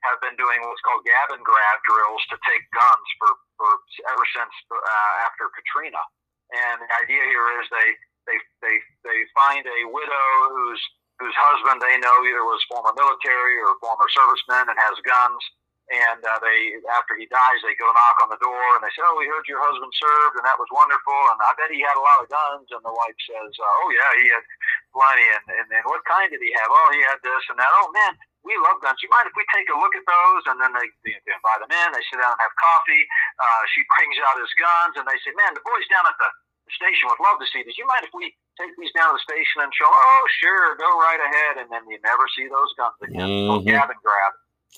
have 0.08 0.20
been 0.24 0.36
doing 0.39 0.63
what's 0.63 0.84
called 0.84 1.04
gab 1.04 1.36
and 1.36 1.44
grab 1.44 1.78
drills 1.84 2.24
to 2.32 2.38
take 2.48 2.63
guns 2.72 3.08
for, 3.20 3.32
for 3.60 3.72
ever 4.12 4.26
since 4.32 4.54
uh, 4.72 5.13
after 5.28 5.52
Katrina. 5.52 6.00
And 6.56 6.82
the 6.82 6.89
idea 7.04 7.22
here 7.30 7.48
is 7.62 7.68
they 7.70 7.89
they 8.30 8.39
they 8.62 8.76
they 9.02 9.20
find 9.34 9.65
a 9.65 9.80
widow 9.89 10.30
whose 10.54 10.84
whose 11.18 11.36
husband 11.36 11.82
they 11.82 11.98
know 12.00 12.15
either 12.24 12.46
was 12.46 12.63
former 12.70 12.94
military 12.96 13.58
or 13.60 13.76
former 13.82 14.08
serviceman 14.13 14.70
and 14.70 14.78
has 14.78 14.96
guns. 15.04 15.42
And 15.89 16.22
uh, 16.22 16.38
they, 16.46 16.78
after 16.94 17.18
he 17.18 17.26
dies, 17.34 17.60
they 17.65 17.74
go 17.74 17.89
knock 17.89 18.22
on 18.22 18.30
the 18.30 18.38
door 18.46 18.62
and 18.78 18.86
they 18.86 18.94
say, 18.94 19.02
"Oh, 19.02 19.18
we 19.18 19.26
heard 19.26 19.50
your 19.50 19.58
husband 19.58 19.89
served, 19.98 20.38
and 20.38 20.46
that 20.46 20.62
was 20.62 20.70
wonderful. 20.70 21.18
And 21.34 21.42
I 21.42 21.50
bet 21.58 21.74
he 21.74 21.82
had 21.82 21.98
a 21.98 22.06
lot 22.06 22.22
of 22.22 22.30
guns." 22.30 22.70
And 22.70 22.86
the 22.86 22.94
wife 22.94 23.18
says, 23.26 23.50
uh, 23.58 23.74
"Oh 23.82 23.89
yeah, 23.89 24.12
he 24.22 24.30
had 24.30 24.46
plenty. 24.94 25.26
And, 25.34 25.46
and 25.50 25.68
and 25.74 25.86
what 25.89 26.06
kind 26.06 26.30
did 26.30 26.46
he 26.46 26.54
have? 26.62 26.70
Oh, 26.70 26.89
he 26.94 27.02
had 27.10 27.18
this 27.26 27.42
and 27.50 27.58
that. 27.58 27.74
Oh 27.74 27.89
man, 27.89 28.13
we 28.46 28.54
love 28.62 28.78
guns. 28.86 29.02
You 29.02 29.10
mind 29.10 29.34
if 29.34 29.34
we 29.34 29.42
take 29.50 29.65
a 29.74 29.82
look 29.82 29.98
at 29.98 30.06
those?" 30.06 30.44
And 30.54 30.62
then 30.62 30.78
they, 30.78 30.86
they 31.10 31.18
invite 31.26 31.65
him 31.65 31.74
in. 31.74 31.89
They 31.89 32.06
sit 32.06 32.22
down 32.22 32.38
and 32.38 32.44
have 32.46 32.54
coffee. 32.62 33.04
Uh, 33.42 33.62
she 33.74 33.82
brings 33.98 34.22
out 34.30 34.38
his 34.38 34.54
guns, 34.62 34.94
and 34.94 35.10
they 35.10 35.18
say, 35.26 35.34
"Man, 35.34 35.58
the 35.58 35.65
boys 35.65 35.89
down 35.89 36.06
at 36.06 36.13
the 36.22 36.30
station 36.76 37.10
would 37.10 37.22
love 37.22 37.42
to 37.42 37.48
see 37.50 37.66
these. 37.66 37.78
You 37.78 37.88
mind 37.90 38.06
if 38.06 38.14
we 38.14 38.34
take 38.60 38.74
these 38.78 38.94
down 38.94 39.12
to 39.12 39.16
the 39.18 39.24
station 39.24 39.66
and 39.66 39.72
show? 39.74 39.88
Oh, 39.88 40.24
sure, 40.42 40.76
go 40.78 40.90
right 41.00 41.22
ahead. 41.22 41.64
And 41.64 41.68
then 41.72 41.88
you 41.90 41.98
never 42.06 42.26
see 42.36 42.50
those 42.50 42.72
guns 42.78 42.98
again. 43.02 43.26
Mm-hmm. 43.26 43.66
So 43.66 43.66
gab 43.66 43.90
and 43.90 44.02
grab. 44.04 44.34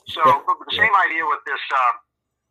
So 0.07 0.21
the 0.23 0.75
same 0.75 0.95
idea 1.03 1.27
with 1.27 1.43
this 1.43 1.61
uh, 1.71 1.93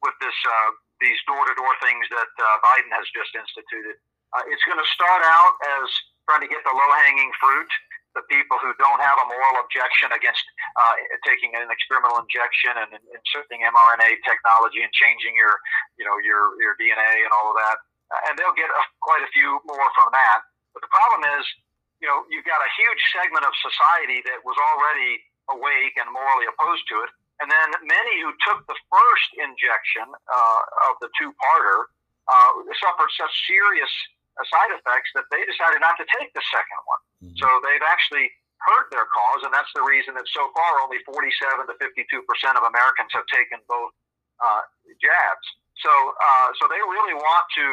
with 0.05 0.16
this 0.20 0.37
uh, 0.44 0.70
these 1.00 1.16
door-to-door 1.24 1.74
things 1.81 2.05
that 2.12 2.33
uh, 2.37 2.44
Biden 2.61 2.92
has 2.92 3.09
just 3.16 3.33
instituted. 3.33 3.96
Uh, 4.37 4.44
it's 4.53 4.62
going 4.68 4.79
to 4.79 4.90
start 4.92 5.24
out 5.24 5.55
as 5.81 5.88
trying 6.29 6.44
to 6.44 6.50
get 6.53 6.62
the 6.62 6.70
low-hanging 6.70 7.33
fruit, 7.40 7.70
the 8.14 8.22
people 8.31 8.61
who 8.62 8.70
don't 8.79 9.00
have 9.03 9.16
a 9.18 9.26
moral 9.26 9.64
objection 9.64 10.12
against 10.12 10.44
uh, 10.79 10.94
taking 11.26 11.50
an 11.57 11.72
experimental 11.72 12.20
injection 12.22 12.76
and, 12.79 12.94
inserting 13.11 13.64
mRNA 13.64 14.20
technology 14.22 14.85
and 14.85 14.92
changing 14.94 15.35
your, 15.35 15.59
you 15.98 16.05
know, 16.05 16.20
your 16.22 16.55
your 16.61 16.76
DNA 16.79 17.26
and 17.26 17.33
all 17.35 17.50
of 17.50 17.57
that, 17.59 17.81
and 18.28 18.34
they'll 18.38 18.56
get 18.56 18.70
a, 18.70 18.82
quite 19.02 19.22
a 19.22 19.30
few 19.30 19.62
more 19.66 19.88
from 19.94 20.10
that. 20.12 20.40
But 20.74 20.82
the 20.82 20.92
problem 20.92 21.22
is, 21.38 21.44
you 22.02 22.08
know, 22.08 22.24
you've 22.32 22.46
got 22.48 22.62
a 22.62 22.70
huge 22.78 23.02
segment 23.14 23.44
of 23.44 23.52
society 23.60 24.24
that 24.26 24.40
was 24.42 24.56
already 24.56 25.20
awake 25.52 25.94
and 25.98 26.06
morally 26.10 26.46
opposed 26.48 26.86
to 26.90 27.02
it, 27.04 27.10
and 27.42 27.48
then 27.50 27.68
many 27.84 28.14
who 28.22 28.32
took 28.44 28.62
the 28.68 28.78
first 28.88 29.28
injection 29.36 30.06
uh, 30.06 30.60
of 30.90 31.00
the 31.02 31.10
two-parter 31.16 31.90
uh, 32.28 32.50
suffered 32.78 33.10
such 33.16 33.32
serious 33.48 33.90
uh, 34.38 34.44
side 34.46 34.70
effects 34.76 35.10
that 35.16 35.26
they 35.34 35.42
decided 35.48 35.82
not 35.82 35.98
to 35.98 36.06
take 36.20 36.30
the 36.36 36.44
second 36.52 36.80
one. 36.86 37.02
Mm-hmm. 37.26 37.36
So 37.42 37.48
they've 37.66 37.84
actually 37.84 38.30
hurt 38.62 38.92
their 38.92 39.08
cause, 39.08 39.42
and 39.42 39.52
that's 39.52 39.72
the 39.72 39.82
reason 39.82 40.14
that 40.14 40.28
so 40.30 40.52
far 40.52 40.84
only 40.84 41.00
47 41.08 41.66
to 41.66 41.74
52 41.80 42.06
percent 42.28 42.60
of 42.60 42.64
Americans 42.68 43.10
have 43.16 43.26
taken 43.32 43.58
both 43.66 43.92
uh, 44.40 44.62
jabs. 45.00 45.46
So, 45.80 45.90
uh, 45.90 46.48
so 46.60 46.68
they 46.68 46.80
really 46.80 47.16
want 47.16 47.44
to 47.56 47.66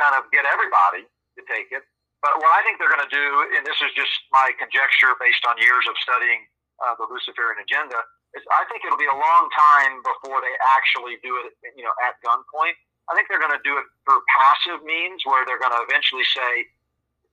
kind 0.00 0.14
of 0.16 0.28
get 0.32 0.44
everybody 0.48 1.04
to 1.08 1.42
take 1.48 1.72
it. 1.72 1.84
But 2.24 2.40
what 2.40 2.50
I 2.56 2.64
think 2.64 2.80
they're 2.80 2.90
going 2.90 3.04
to 3.04 3.12
do, 3.12 3.28
and 3.54 3.62
this 3.62 3.76
is 3.84 3.92
just 3.92 4.10
my 4.32 4.50
conjecture 4.56 5.12
based 5.20 5.44
on 5.44 5.60
years 5.60 5.84
of 5.86 5.94
studying 6.00 6.48
uh, 6.80 6.96
the 6.96 7.06
Luciferian 7.06 7.60
agenda, 7.60 8.00
is 8.34 8.42
I 8.50 8.64
think 8.68 8.82
it'll 8.82 9.00
be 9.00 9.08
a 9.08 9.14
long 9.14 9.44
time 9.52 10.00
before 10.02 10.40
they 10.42 10.54
actually 10.76 11.20
do 11.22 11.36
it, 11.44 11.54
you 11.76 11.84
know, 11.84 11.92
at 12.04 12.18
gunpoint. 12.24 12.76
I 13.06 13.14
think 13.14 13.30
they're 13.30 13.40
going 13.40 13.54
to 13.54 13.62
do 13.62 13.78
it 13.78 13.86
through 14.02 14.18
passive 14.34 14.82
means, 14.82 15.22
where 15.22 15.46
they're 15.46 15.62
going 15.62 15.72
to 15.72 15.82
eventually 15.86 16.26
say, 16.26 16.66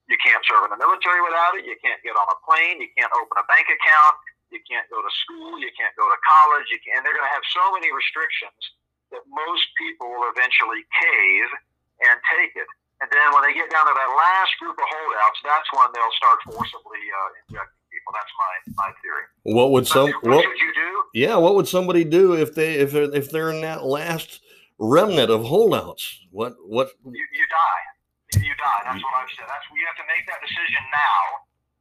you 0.06 0.20
can't 0.20 0.44
serve 0.44 0.68
in 0.68 0.70
the 0.70 0.78
military 0.78 1.24
without 1.24 1.56
it. 1.56 1.64
You 1.64 1.74
can't 1.80 1.98
get 2.04 2.14
on 2.14 2.28
a 2.28 2.38
plane. 2.44 2.78
You 2.78 2.92
can't 2.94 3.10
open 3.16 3.34
a 3.40 3.46
bank 3.48 3.66
account. 3.66 4.14
You 4.52 4.60
can't 4.68 4.86
go 4.92 5.00
to 5.00 5.12
school. 5.24 5.56
You 5.58 5.72
can't 5.74 5.96
go 5.96 6.06
to 6.06 6.18
college. 6.22 6.68
You 6.70 6.78
can, 6.84 7.00
and 7.00 7.02
they're 7.02 7.16
going 7.16 7.26
to 7.26 7.34
have 7.34 7.42
so 7.50 7.72
many 7.72 7.88
restrictions 7.90 8.60
that 9.10 9.24
most 9.26 9.66
people 9.80 10.12
will 10.12 10.28
eventually 10.30 10.84
cave 10.92 11.48
and 12.02 12.16
take 12.34 12.52
it. 12.56 12.68
And 13.02 13.10
then 13.10 13.26
when 13.34 13.42
they 13.42 13.52
get 13.52 13.68
down 13.68 13.84
to 13.84 13.94
that 13.94 14.10
last 14.16 14.52
group 14.62 14.78
of 14.78 14.86
holdouts, 14.86 15.40
that's 15.44 15.68
when 15.74 15.88
they'll 15.92 16.16
start 16.16 16.38
forcibly 16.46 17.02
uh, 17.04 17.28
injecting 17.44 17.84
people. 17.90 18.10
That's 18.14 18.32
my, 18.38 18.52
my 18.86 18.90
theory. 19.02 19.24
What 19.42 19.70
would 19.72 19.86
some? 19.86 20.10
What, 20.22 20.40
what 20.40 20.44
should 20.44 20.62
you 20.62 20.72
do? 20.74 20.90
Yeah, 21.12 21.36
what 21.36 21.54
would 21.54 21.68
somebody 21.68 22.04
do 22.04 22.34
if 22.34 22.54
they 22.54 22.74
if 22.74 22.92
they're, 22.92 23.12
if 23.12 23.30
they're 23.30 23.50
in 23.50 23.60
that 23.62 23.84
last 23.84 24.40
remnant 24.78 25.30
of 25.30 25.44
holdouts? 25.44 26.22
What 26.30 26.54
what? 26.64 26.90
You, 27.04 27.12
you 27.12 27.46
die 27.50 27.84
you 28.42 28.54
die. 28.58 28.80
That's 28.82 28.98
what 28.98 29.14
I've 29.14 29.30
said. 29.38 29.46
That's 29.46 29.66
you 29.70 29.86
have 29.86 30.00
to 30.02 30.08
make 30.10 30.26
that 30.26 30.40
decision 30.42 30.82
now. 30.90 31.22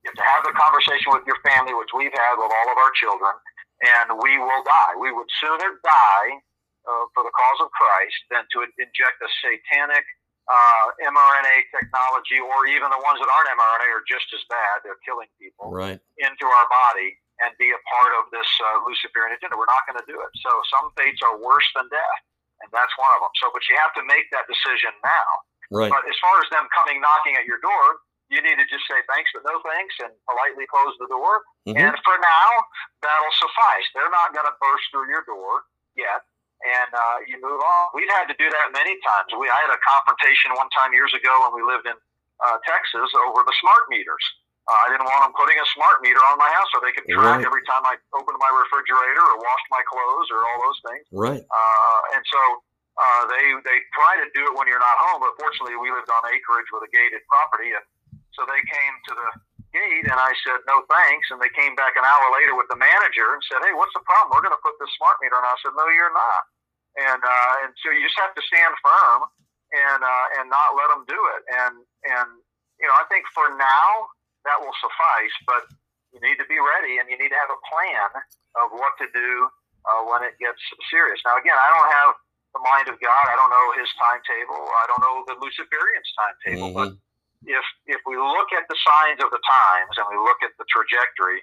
You 0.05 0.11
have 0.13 0.19
to 0.19 0.27
have 0.27 0.43
the 0.45 0.53
conversation 0.53 1.15
with 1.15 1.25
your 1.25 1.39
family, 1.41 1.73
which 1.73 1.89
we've 1.95 2.13
had 2.13 2.35
with 2.37 2.51
all 2.51 2.67
of 2.69 2.77
our 2.77 2.93
children, 2.99 3.33
and 3.81 4.07
we 4.19 4.37
will 4.37 4.61
die. 4.67 4.93
We 4.99 5.09
would 5.15 5.29
sooner 5.39 5.79
die 5.81 6.43
uh, 6.83 7.05
for 7.15 7.23
the 7.23 7.33
cause 7.33 7.59
of 7.63 7.69
Christ 7.71 8.19
than 8.29 8.43
to 8.55 8.67
inject 8.79 9.17
a 9.23 9.29
satanic 9.39 10.05
uh, 10.47 10.85
mRNA 10.99 11.71
technology, 11.71 12.39
or 12.43 12.67
even 12.67 12.91
the 12.91 12.99
ones 12.99 13.19
that 13.23 13.31
aren't 13.31 13.47
mRNA 13.55 13.87
are 13.95 14.03
just 14.03 14.27
as 14.35 14.43
bad. 14.51 14.83
They're 14.83 14.99
killing 15.07 15.31
people 15.39 15.71
right. 15.71 15.99
into 16.19 16.45
our 16.45 16.67
body 16.67 17.15
and 17.39 17.55
be 17.55 17.71
a 17.71 17.81
part 17.87 18.11
of 18.19 18.29
this 18.35 18.47
uh, 18.59 18.83
Luciferian 18.83 19.33
agenda. 19.33 19.55
We're 19.55 19.71
not 19.71 19.87
going 19.87 19.99
to 19.99 20.07
do 20.07 20.19
it. 20.19 20.31
So 20.43 20.51
some 20.67 20.91
fates 20.99 21.23
are 21.23 21.39
worse 21.39 21.65
than 21.73 21.87
death, 21.87 22.21
and 22.59 22.67
that's 22.75 22.91
one 22.99 23.11
of 23.15 23.23
them. 23.23 23.33
So, 23.39 23.49
but 23.55 23.63
you 23.71 23.79
have 23.79 23.95
to 23.95 24.03
make 24.03 24.27
that 24.35 24.45
decision 24.51 24.91
now. 25.01 25.29
Right. 25.71 25.89
But 25.89 26.05
as 26.05 26.17
far 26.19 26.35
as 26.43 26.47
them 26.51 26.67
coming 26.75 26.99
knocking 26.99 27.39
at 27.39 27.47
your 27.47 27.63
door, 27.63 28.03
you 28.29 28.39
need 28.41 28.57
to 28.59 28.67
just 28.67 28.85
say 28.89 28.97
thanks 29.09 29.29
but 29.33 29.45
no 29.45 29.61
thanks 29.61 29.95
and 30.01 30.11
politely 30.25 30.65
close 30.69 30.93
the 30.99 31.07
door. 31.07 31.45
Mm-hmm. 31.69 31.79
And 31.79 31.95
for 32.03 32.17
now, 32.19 32.49
that'll 33.01 33.37
suffice. 33.39 33.85
They're 33.95 34.11
not 34.11 34.33
going 34.35 34.47
to 34.47 34.55
burst 34.59 34.85
through 34.91 35.07
your 35.07 35.23
door 35.23 35.65
yet. 35.95 36.25
And 36.63 36.91
uh, 36.95 37.17
you 37.27 37.35
move 37.43 37.59
on. 37.59 37.91
We've 37.91 38.07
had 38.07 38.31
to 38.31 38.35
do 38.39 38.47
that 38.47 38.71
many 38.71 38.95
times. 39.03 39.35
We 39.35 39.51
I 39.51 39.59
had 39.67 39.73
a 39.75 39.81
confrontation 39.83 40.55
one 40.55 40.71
time 40.71 40.95
years 40.95 41.11
ago 41.11 41.31
when 41.43 41.59
we 41.59 41.63
lived 41.67 41.83
in 41.83 41.97
uh, 42.39 42.57
Texas 42.63 43.11
over 43.27 43.43
the 43.43 43.55
smart 43.59 43.91
meters. 43.91 44.23
Uh, 44.63 44.79
I 44.79 44.95
didn't 44.95 45.03
want 45.11 45.27
them 45.27 45.35
putting 45.35 45.59
a 45.59 45.67
smart 45.75 45.99
meter 45.99 46.23
on 46.23 46.39
my 46.39 46.47
house 46.47 46.71
so 46.71 46.79
they 46.79 46.95
could 46.95 47.03
track 47.11 47.43
right. 47.43 47.43
every 47.43 47.67
time 47.67 47.83
I 47.83 47.99
opened 48.15 48.39
my 48.39 48.47
refrigerator 48.47 49.19
or 49.19 49.35
washed 49.43 49.67
my 49.67 49.83
clothes 49.83 50.31
or 50.31 50.39
all 50.39 50.59
those 50.63 50.79
things. 50.87 51.03
Right. 51.11 51.43
Uh, 51.43 51.99
and 52.15 52.23
so 52.31 52.39
uh, 52.95 53.23
they 53.27 53.43
they 53.67 53.77
try 53.91 54.23
to 54.23 54.27
do 54.31 54.47
it 54.47 54.55
when 54.55 54.71
you're 54.71 54.79
not 54.79 54.97
home, 55.11 55.19
but 55.19 55.35
fortunately 55.35 55.75
we 55.75 55.91
lived 55.91 56.07
on 56.07 56.23
acreage 56.31 56.69
with 56.71 56.87
a 56.87 56.91
gated 56.95 57.27
property, 57.27 57.75
and 57.75 57.83
so 58.39 58.47
they 58.47 58.63
came 58.71 58.93
to 59.11 59.13
the 59.19 59.29
gate, 59.73 60.05
and 60.05 60.15
I 60.15 60.31
said 60.45 60.61
no 60.69 60.85
thanks, 60.85 61.33
and 61.33 61.41
they 61.41 61.49
came 61.57 61.73
back 61.73 61.97
an 61.97 62.05
hour 62.05 62.25
later 62.37 62.53
with 62.53 62.69
the 62.69 62.77
manager 62.77 63.33
and 63.33 63.41
said, 63.49 63.59
hey, 63.65 63.73
what's 63.73 63.91
the 63.97 64.05
problem? 64.05 64.37
We're 64.37 64.45
going 64.45 64.55
to 64.55 64.63
put 64.63 64.77
this 64.77 64.93
smart 64.95 65.17
meter, 65.19 65.35
and 65.35 65.49
I 65.49 65.57
said, 65.65 65.73
no, 65.73 65.89
you're 65.89 66.13
not, 66.13 66.41
and 66.97 67.21
uh, 67.21 67.53
and 67.65 67.71
so 67.81 67.89
you 67.89 68.01
just 68.05 68.19
have 68.21 68.33
to 68.37 68.43
stand 68.45 68.73
firm 68.81 69.21
and 69.73 70.01
uh, 70.01 70.25
and 70.39 70.49
not 70.49 70.77
let 70.77 70.93
them 70.93 71.03
do 71.09 71.19
it, 71.37 71.41
and 71.49 71.75
and 72.09 72.27
you 72.77 72.85
know 72.85 72.95
I 72.95 73.05
think 73.09 73.25
for 73.33 73.49
now 73.57 74.11
that 74.45 74.59
will 74.59 74.75
suffice, 74.77 75.35
but 75.47 75.63
you 76.11 76.19
need 76.21 76.37
to 76.37 76.47
be 76.47 76.59
ready, 76.59 77.01
and 77.01 77.09
you 77.09 77.17
need 77.17 77.31
to 77.33 77.39
have 77.39 77.49
a 77.49 77.61
plan 77.65 78.09
of 78.61 78.69
what 78.75 78.93
to 79.01 79.07
do 79.09 79.49
uh, 79.87 80.01
when 80.05 80.21
it 80.21 80.37
gets 80.37 80.61
serious. 80.91 81.17
Now, 81.25 81.39
again, 81.39 81.57
I 81.57 81.67
don't 81.73 81.89
have 81.89 82.11
the 82.53 82.61
mind 82.61 82.87
of 82.91 83.01
God. 83.01 83.23
I 83.25 83.35
don't 83.35 83.49
know 83.49 83.67
his 83.81 83.89
timetable. 83.97 84.61
I 84.61 84.83
don't 84.87 85.01
know 85.01 85.15
the 85.25 85.35
Luciferian's 85.41 86.09
timetable. 86.13 86.69
Mm-hmm. 86.69 86.77
But 86.77 86.89
if 87.49 87.65
if 87.89 88.01
we 88.05 88.15
look 88.15 88.53
at 88.55 88.69
the 88.69 88.77
signs 88.77 89.19
of 89.19 89.33
the 89.33 89.41
times 89.41 89.93
and 89.97 90.05
we 90.13 90.17
look 90.21 90.39
at 90.45 90.53
the 90.61 90.67
trajectory, 90.69 91.41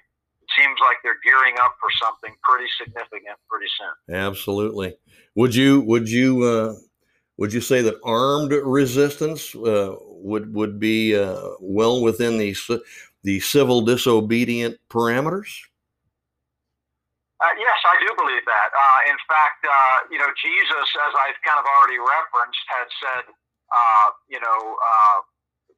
seems 0.57 0.77
like 0.81 0.97
they're 1.03 1.19
gearing 1.23 1.55
up 1.61 1.75
for 1.79 1.89
something 2.01 2.35
pretty 2.43 2.69
significant 2.77 3.37
pretty 3.49 3.67
soon. 3.77 4.15
Absolutely. 4.15 4.95
Would 5.35 5.55
you 5.55 5.81
would 5.81 6.09
you 6.09 6.43
uh, 6.43 6.75
would 7.37 7.53
you 7.53 7.61
say 7.61 7.81
that 7.81 7.95
armed 8.03 8.51
resistance 8.51 9.55
uh, 9.55 9.95
would 9.99 10.53
would 10.53 10.79
be 10.79 11.15
uh, 11.15 11.41
well 11.59 12.01
within 12.01 12.37
the 12.37 12.55
the 13.23 13.39
civil 13.39 13.81
disobedient 13.81 14.77
parameters? 14.89 15.49
Uh, 17.41 17.57
yes, 17.57 17.79
I 17.89 17.97
do 17.97 18.13
believe 18.13 18.45
that. 18.45 18.69
Uh, 18.69 19.09
in 19.09 19.17
fact, 19.25 19.65
uh, 19.65 19.97
you 20.13 20.21
know, 20.21 20.29
Jesus, 20.37 20.87
as 21.09 21.13
I've 21.25 21.41
kind 21.41 21.57
of 21.57 21.65
already 21.65 21.97
referenced, 21.97 22.61
had 22.69 22.87
said, 23.01 23.25
uh, 23.73 24.07
you 24.29 24.37
know, 24.37 24.77
uh, 24.77 25.17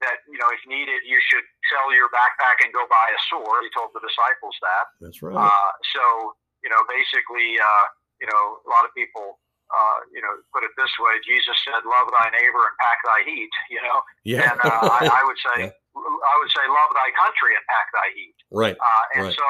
that 0.03 0.27
you 0.27 0.35
know, 0.35 0.49
if 0.51 0.61
needed, 0.67 1.07
you 1.07 1.17
should 1.31 1.43
sell 1.71 1.87
your 1.95 2.11
backpack 2.11 2.59
and 2.63 2.75
go 2.75 2.83
buy 2.91 3.07
a 3.07 3.19
sword. 3.31 3.63
He 3.63 3.71
told 3.71 3.95
the 3.95 4.03
disciples 4.03 4.55
that. 4.59 4.85
That's 4.99 5.19
right. 5.23 5.35
Uh, 5.35 5.71
so, 5.95 6.35
you 6.61 6.69
know, 6.69 6.83
basically, 6.91 7.55
uh, 7.57 7.85
you 8.19 8.27
know, 8.27 8.43
a 8.63 8.69
lot 8.69 8.83
of 8.83 8.91
people. 8.93 9.39
Uh, 9.73 10.05
you 10.13 10.21
know, 10.21 10.29
put 10.53 10.61
it 10.61 10.69
this 10.77 10.91
way: 11.01 11.17
Jesus 11.25 11.57
said, 11.65 11.81
"Love 11.81 12.05
thy 12.13 12.29
neighbor 12.29 12.61
and 12.61 12.75
pack 12.77 12.99
thy 13.07 13.25
heat." 13.25 13.49
You 13.73 13.81
know, 13.81 13.97
yeah. 14.21 14.53
And 14.53 14.59
uh, 14.61 14.85
I, 14.85 15.09
I, 15.09 15.21
would 15.25 15.39
say, 15.41 15.57
yeah. 15.65 15.73
I 15.73 16.33
would 16.37 16.51
say, 16.53 16.61
"Love 16.67 16.91
thy 16.93 17.09
country 17.17 17.57
and 17.57 17.65
pack 17.65 17.87
thy 17.89 18.07
heat." 18.13 18.37
Right. 18.53 18.77
and 19.17 19.25
right. 19.25 19.33
so, 19.33 19.49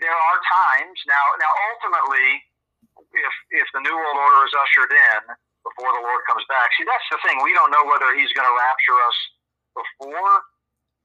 there 0.00 0.16
are 0.16 0.38
times 0.40 0.96
now. 1.04 1.26
Now, 1.36 1.52
ultimately, 1.52 2.28
if 3.12 3.34
if 3.60 3.68
the 3.76 3.82
new 3.84 3.92
world 3.92 4.16
order 4.16 4.40
is 4.48 4.56
ushered 4.56 4.92
in 4.94 5.20
before 5.68 5.92
the 5.92 6.00
Lord 6.00 6.22
comes 6.24 6.46
back, 6.48 6.72
see 6.80 6.88
that's 6.88 7.04
the 7.12 7.20
thing. 7.28 7.36
We 7.44 7.52
don't 7.52 7.68
know 7.68 7.84
whether 7.84 8.16
He's 8.16 8.32
going 8.32 8.48
to 8.48 8.56
rapture 8.56 8.98
us 9.04 9.18
before 9.76 10.32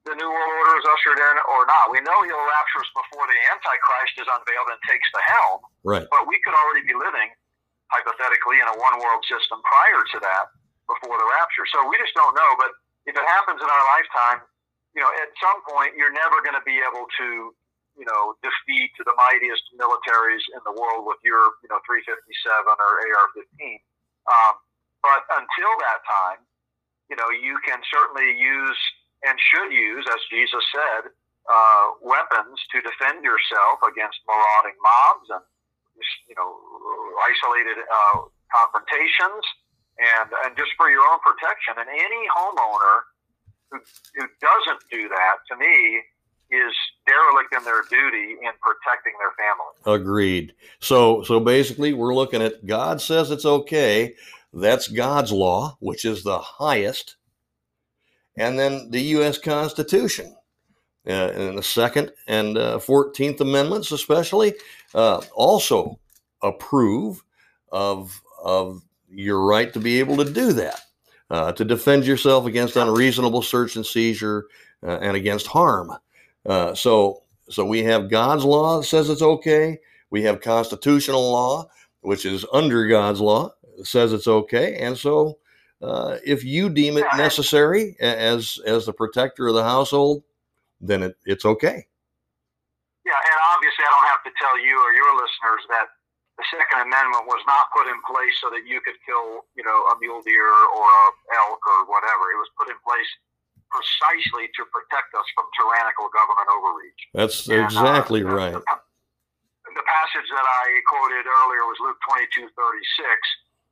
the 0.02 0.18
new 0.18 0.26
world 0.26 0.52
order 0.58 0.74
is 0.82 0.86
ushered 0.88 1.20
in 1.20 1.36
or 1.46 1.62
not. 1.70 1.94
We 1.94 2.02
know 2.02 2.18
He'll 2.26 2.42
rapture 2.42 2.82
us 2.82 2.90
before 2.90 3.22
the 3.28 3.38
Antichrist 3.54 4.18
is 4.18 4.26
unveiled 4.26 4.68
and 4.74 4.80
takes 4.88 5.06
the 5.14 5.22
helm. 5.30 5.62
Right. 5.86 6.06
But 6.10 6.26
we 6.26 6.42
could 6.42 6.56
already 6.58 6.82
be 6.82 6.96
living 6.96 7.30
hypothetically 7.92 8.58
in 8.58 8.66
a 8.66 8.74
one 8.74 8.96
world 8.98 9.22
system 9.30 9.62
prior 9.62 10.02
to 10.16 10.18
that 10.26 10.50
before 10.90 11.14
the 11.14 11.28
rapture. 11.38 11.68
So 11.70 11.86
we 11.86 11.94
just 12.02 12.16
don't 12.18 12.34
know. 12.34 12.50
But 12.58 12.74
if 13.06 13.14
it 13.14 13.26
happens 13.30 13.62
in 13.62 13.68
our 13.68 13.84
lifetime, 13.94 14.42
you 14.96 15.04
know, 15.04 15.10
at 15.22 15.30
some 15.38 15.62
point 15.70 15.94
you're 15.94 16.12
never 16.12 16.42
going 16.42 16.58
to 16.58 16.66
be 16.66 16.82
able 16.82 17.06
to 17.22 17.54
you 17.96 18.08
know, 18.08 18.36
defeat 18.40 18.92
the 18.96 19.12
mightiest 19.16 19.64
militaries 19.76 20.44
in 20.56 20.60
the 20.64 20.72
world 20.72 21.04
with 21.04 21.20
your, 21.20 21.52
you 21.60 21.68
know, 21.68 21.80
357 21.84 22.08
or 22.08 22.92
AR-15. 23.04 23.84
Um, 24.32 24.54
but 25.04 25.20
until 25.28 25.72
that 25.84 26.00
time, 26.06 26.40
you 27.12 27.16
know, 27.20 27.28
you 27.28 27.60
can 27.60 27.76
certainly 27.92 28.32
use 28.40 28.80
and 29.20 29.36
should 29.36 29.68
use, 29.68 30.08
as 30.08 30.20
Jesus 30.32 30.64
said, 30.72 31.12
uh, 31.44 31.84
weapons 32.00 32.56
to 32.72 32.80
defend 32.80 33.20
yourself 33.20 33.84
against 33.84 34.16
marauding 34.24 34.72
mobs 34.80 35.28
and, 35.28 35.44
you 36.24 36.32
know, 36.40 36.56
isolated 37.28 37.84
uh, 37.84 38.24
confrontations 38.48 39.44
and, 40.00 40.32
and 40.48 40.56
just 40.56 40.72
for 40.80 40.88
your 40.88 41.04
own 41.04 41.20
protection. 41.20 41.76
And 41.76 41.92
any 41.92 42.22
homeowner 42.32 43.04
who, 43.68 43.76
who 44.16 44.24
doesn't 44.40 44.80
do 44.88 45.12
that, 45.12 45.44
to 45.52 45.54
me, 45.60 46.00
is 46.48 46.72
derelict 47.04 47.52
in 47.52 47.64
their 47.68 47.84
duty 47.92 48.40
in 48.40 48.52
protecting 48.64 49.12
their 49.20 49.36
family. 49.36 50.00
Agreed. 50.00 50.54
So 50.80 51.22
so 51.22 51.40
basically 51.40 51.92
we're 51.92 52.14
looking 52.14 52.42
at 52.42 52.64
God 52.66 53.00
says 53.00 53.30
it's 53.30 53.46
okay. 53.46 54.14
That's 54.52 54.88
God's 54.88 55.32
law, 55.32 55.76
which 55.80 56.04
is 56.04 56.22
the 56.22 56.38
highest. 56.38 57.16
And 58.36 58.58
then 58.58 58.90
the 58.90 59.00
U.S. 59.00 59.38
Constitution. 59.38 60.36
Uh, 61.04 61.32
and 61.34 61.58
the 61.58 61.62
Second 61.62 62.12
and 62.28 62.56
uh, 62.56 62.78
Fourteenth 62.78 63.40
Amendments, 63.40 63.90
especially, 63.90 64.54
uh, 64.94 65.20
also 65.34 65.98
approve 66.42 67.24
of 67.72 68.22
of 68.42 68.82
your 69.08 69.44
right 69.44 69.72
to 69.72 69.80
be 69.80 69.98
able 69.98 70.16
to 70.16 70.30
do 70.30 70.52
that, 70.52 70.80
uh, 71.30 71.52
to 71.52 71.64
defend 71.64 72.04
yourself 72.04 72.46
against 72.46 72.76
unreasonable 72.76 73.42
search 73.42 73.76
and 73.76 73.84
seizure 73.84 74.46
uh, 74.82 74.98
and 74.98 75.16
against 75.16 75.46
harm. 75.46 75.92
Uh, 76.46 76.74
so, 76.74 77.22
so 77.48 77.64
we 77.64 77.82
have 77.82 78.10
God's 78.10 78.44
law 78.44 78.78
that 78.78 78.84
says 78.84 79.10
it's 79.10 79.22
okay. 79.22 79.78
We 80.10 80.22
have 80.22 80.40
constitutional 80.40 81.30
law, 81.30 81.68
which 82.00 82.24
is 82.24 82.44
under 82.52 82.86
God's 82.86 83.20
law, 83.20 83.54
says 83.84 84.12
it's 84.12 84.28
okay. 84.28 84.76
And 84.76 84.96
so, 84.96 85.38
if 86.24 86.44
you 86.44 86.70
deem 86.70 86.96
it 86.96 87.06
necessary 87.16 87.96
as 88.00 88.58
as 88.66 88.86
the 88.86 88.92
protector 88.92 89.48
of 89.48 89.54
the 89.54 89.64
household, 89.64 90.22
then 90.80 91.02
it, 91.02 91.16
it's 91.24 91.44
okay. 91.44 91.86
Yeah, 93.06 93.18
and 93.18 93.38
obviously, 93.54 93.82
I 93.82 93.90
don't 93.90 94.10
have 94.14 94.22
to 94.26 94.32
tell 94.38 94.56
you 94.62 94.74
or 94.78 94.90
your 94.94 95.10
listeners 95.18 95.62
that 95.74 95.90
the 96.38 96.44
Second 96.54 96.86
Amendment 96.86 97.26
was 97.26 97.42
not 97.50 97.70
put 97.74 97.90
in 97.90 97.98
place 98.06 98.34
so 98.38 98.48
that 98.50 98.62
you 98.66 98.78
could 98.82 98.96
kill, 99.04 99.46
you 99.58 99.66
know, 99.66 99.78
a 99.90 99.94
mule 99.98 100.22
deer 100.22 100.48
or 100.48 100.86
a 100.86 101.06
elk 101.34 101.60
or 101.60 101.86
whatever. 101.90 102.30
It 102.30 102.38
was 102.38 102.50
put 102.54 102.70
in 102.70 102.78
place 102.82 103.10
precisely 103.72 104.48
to 104.54 104.62
protect 104.70 105.10
us 105.16 105.26
from 105.34 105.48
tyrannical 105.56 106.08
government 106.12 106.48
overreach. 106.52 107.02
That's 107.16 107.38
and, 107.48 107.62
uh, 107.62 107.68
exactly 107.68 108.22
uh, 108.22 108.30
right. 108.30 108.54
The, 108.54 109.72
the, 109.72 109.86
passage 109.88 110.28
that 110.28 110.46
I 110.46 110.66
quoted 110.88 111.24
earlier 111.24 111.64
was 111.66 111.78
Luke 111.80 111.98
twenty 112.06 112.28
two 112.30 112.46
thirty 112.54 112.84
six, 112.96 113.16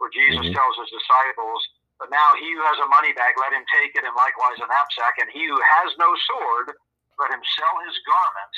where 0.01 0.11
Jesus 0.11 0.41
mm-hmm. 0.41 0.57
tells 0.57 0.75
his 0.81 0.91
disciples, 0.91 1.61
"But 2.01 2.09
now 2.09 2.33
he 2.41 2.49
who 2.57 2.65
has 2.65 2.81
a 2.81 2.89
money 2.89 3.13
bag, 3.13 3.37
let 3.37 3.53
him 3.53 3.63
take 3.69 3.93
it, 3.95 4.03
and 4.03 4.17
likewise 4.17 4.59
a 4.59 4.67
knapsack, 4.67 5.21
and 5.21 5.29
he 5.31 5.45
who 5.45 5.61
has 5.61 5.93
no 6.01 6.11
sword." 6.27 6.75
let 7.21 7.29
him 7.29 7.45
sell 7.61 7.75
his 7.85 7.95
garment 8.09 8.55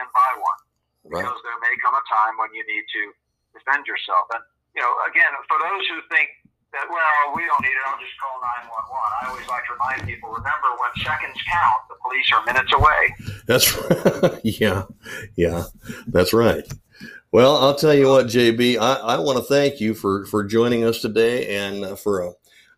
and 0.00 0.08
buy 0.10 0.32
one. 0.40 0.60
Right. 1.06 1.22
Because 1.22 1.38
there 1.44 1.60
may 1.60 1.76
come 1.84 1.94
a 1.94 2.04
time 2.08 2.40
when 2.40 2.50
you 2.56 2.64
need 2.64 2.84
to 2.88 3.02
defend 3.52 3.84
yourself. 3.84 4.26
And, 4.32 4.42
you 4.74 4.80
know, 4.80 4.90
again, 5.06 5.30
for 5.46 5.60
those 5.60 5.84
who 5.92 6.00
think 6.10 6.32
that, 6.72 6.88
well, 6.88 7.36
we 7.36 7.44
don't 7.46 7.62
need 7.62 7.76
it, 7.76 7.84
I'll 7.86 8.00
just 8.00 8.16
call 8.18 8.40
911. 8.66 8.72
I 8.72 9.22
always 9.30 9.46
like 9.46 9.64
to 9.68 9.72
remind 9.76 10.00
people 10.08 10.32
remember, 10.32 10.72
when 10.80 10.90
seconds 11.04 11.38
count, 11.46 11.80
the 11.92 11.96
police 12.00 12.28
are 12.34 12.42
minutes 12.48 12.72
away. 12.72 13.02
That's 13.46 13.68
right. 13.70 14.40
yeah. 14.58 14.88
Yeah. 15.36 15.68
That's 16.08 16.32
right. 16.32 16.66
Well, 17.36 17.58
I'll 17.58 17.74
tell 17.74 17.92
you 17.92 18.08
what, 18.08 18.28
JB, 18.28 18.78
I, 18.78 18.94
I 18.94 19.18
want 19.18 19.36
to 19.36 19.44
thank 19.44 19.78
you 19.78 19.92
for, 19.92 20.24
for 20.24 20.42
joining 20.42 20.84
us 20.84 21.02
today 21.02 21.54
and 21.58 21.84
uh, 21.84 21.94
for 21.94 22.22
a, 22.22 22.32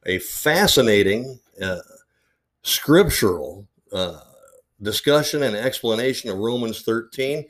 a 0.04 0.18
fascinating 0.18 1.38
uh, 1.62 1.78
scriptural 2.64 3.68
uh, 3.92 4.18
discussion 4.82 5.44
and 5.44 5.54
explanation 5.54 6.28
of 6.28 6.38
Romans 6.38 6.82
13 6.82 7.44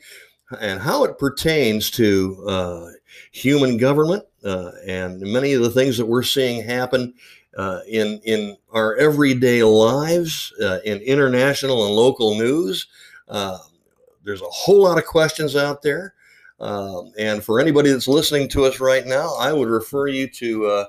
and 0.61 0.79
how 0.79 1.03
it 1.03 1.17
pertains 1.17 1.89
to 1.89 2.45
uh, 2.47 2.89
human 3.31 3.77
government 3.77 4.23
uh, 4.45 4.69
and 4.85 5.19
many 5.19 5.53
of 5.53 5.63
the 5.63 5.71
things 5.71 5.97
that 5.97 6.05
we're 6.05 6.21
seeing 6.21 6.63
happen 6.63 7.15
uh, 7.57 7.79
in 7.87 8.21
in 8.23 8.55
our 8.71 8.95
everyday 8.97 9.63
lives, 9.63 10.53
in 10.85 10.99
international 10.99 11.87
and 11.87 11.95
local 11.95 12.37
news. 12.37 12.85
There's 13.27 14.43
a 14.43 14.49
whole 14.51 14.83
lot 14.83 14.99
of 14.99 15.07
questions 15.07 15.55
out 15.55 15.81
there. 15.81 16.13
Um, 16.59 17.11
and 17.17 17.43
for 17.43 17.59
anybody 17.59 17.91
that's 17.91 18.07
listening 18.07 18.49
to 18.49 18.65
us 18.65 18.79
right 18.79 19.05
now, 19.05 19.35
I 19.39 19.53
would 19.53 19.69
refer 19.69 20.07
you 20.07 20.27
to 20.27 20.67
uh, 20.67 20.85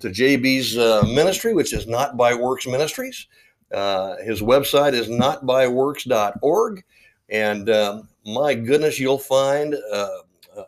to 0.00 0.08
JB's 0.08 0.76
ministry, 1.06 1.54
which 1.54 1.72
is 1.72 1.86
Not 1.86 2.16
by 2.16 2.34
Works 2.34 2.66
Ministries. 2.66 3.28
Uh, 3.72 4.16
his 4.18 4.42
website 4.42 4.92
is 4.92 5.08
notbyworks.org. 5.08 6.84
And 7.28 7.70
um, 7.70 8.08
my 8.26 8.54
goodness, 8.54 8.98
you'll 8.98 9.18
find 9.18 9.74
uh, 9.92 10.18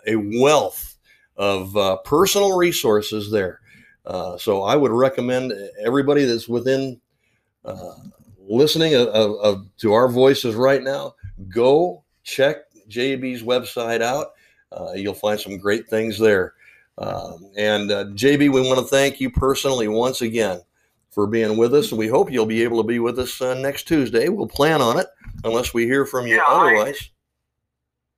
a 0.07 0.17
wealth 0.17 0.97
of 1.37 1.77
uh, 1.77 1.99
personal 1.99 2.57
resources 2.57 3.31
there. 3.31 3.61
Uh, 4.07 4.39
so 4.39 4.63
I 4.63 4.77
would 4.77 4.93
recommend 4.93 5.53
everybody 5.85 6.25
that's 6.25 6.49
within 6.49 7.01
uh, 7.65 7.95
listening 8.39 8.95
of, 8.95 9.09
of, 9.09 9.67
to 9.79 9.93
our 9.93 10.09
voices 10.09 10.55
right 10.55 10.83
now, 10.83 11.15
go 11.49 12.05
check 12.23 12.57
JB's 12.89 13.43
website 13.43 14.03
out. 14.03 14.33
You'll 14.95 15.15
find 15.15 15.39
some 15.39 15.59
great 15.59 15.89
things 15.89 16.19
there. 16.19 16.55
Um, 16.99 17.51
and 17.57 17.91
JB, 17.91 18.53
we 18.53 18.61
want 18.61 18.79
to 18.79 18.87
thank 18.87 19.21
you 19.21 19.31
personally 19.31 19.89
once 19.89 20.23
again 20.23 20.61
for 21.15 21.31
being 21.31 21.57
with 21.57 21.73
us. 21.73 21.95
And 21.95 21.99
we 21.99 22.11
hope 22.11 22.31
you'll 22.31 22.51
be 22.51 22.67
able 22.67 22.83
to 22.83 22.87
be 22.87 22.99
with 22.99 23.23
us 23.23 23.39
uh, 23.39 23.55
next 23.55 23.87
Tuesday. 23.87 24.29
We'll 24.29 24.51
plan 24.51 24.83
on 24.83 24.99
it 24.99 25.07
unless 25.47 25.73
we 25.73 25.87
hear 25.87 26.05
from 26.05 26.27
you 26.27 26.43
yeah, 26.43 26.51
otherwise. 26.51 26.99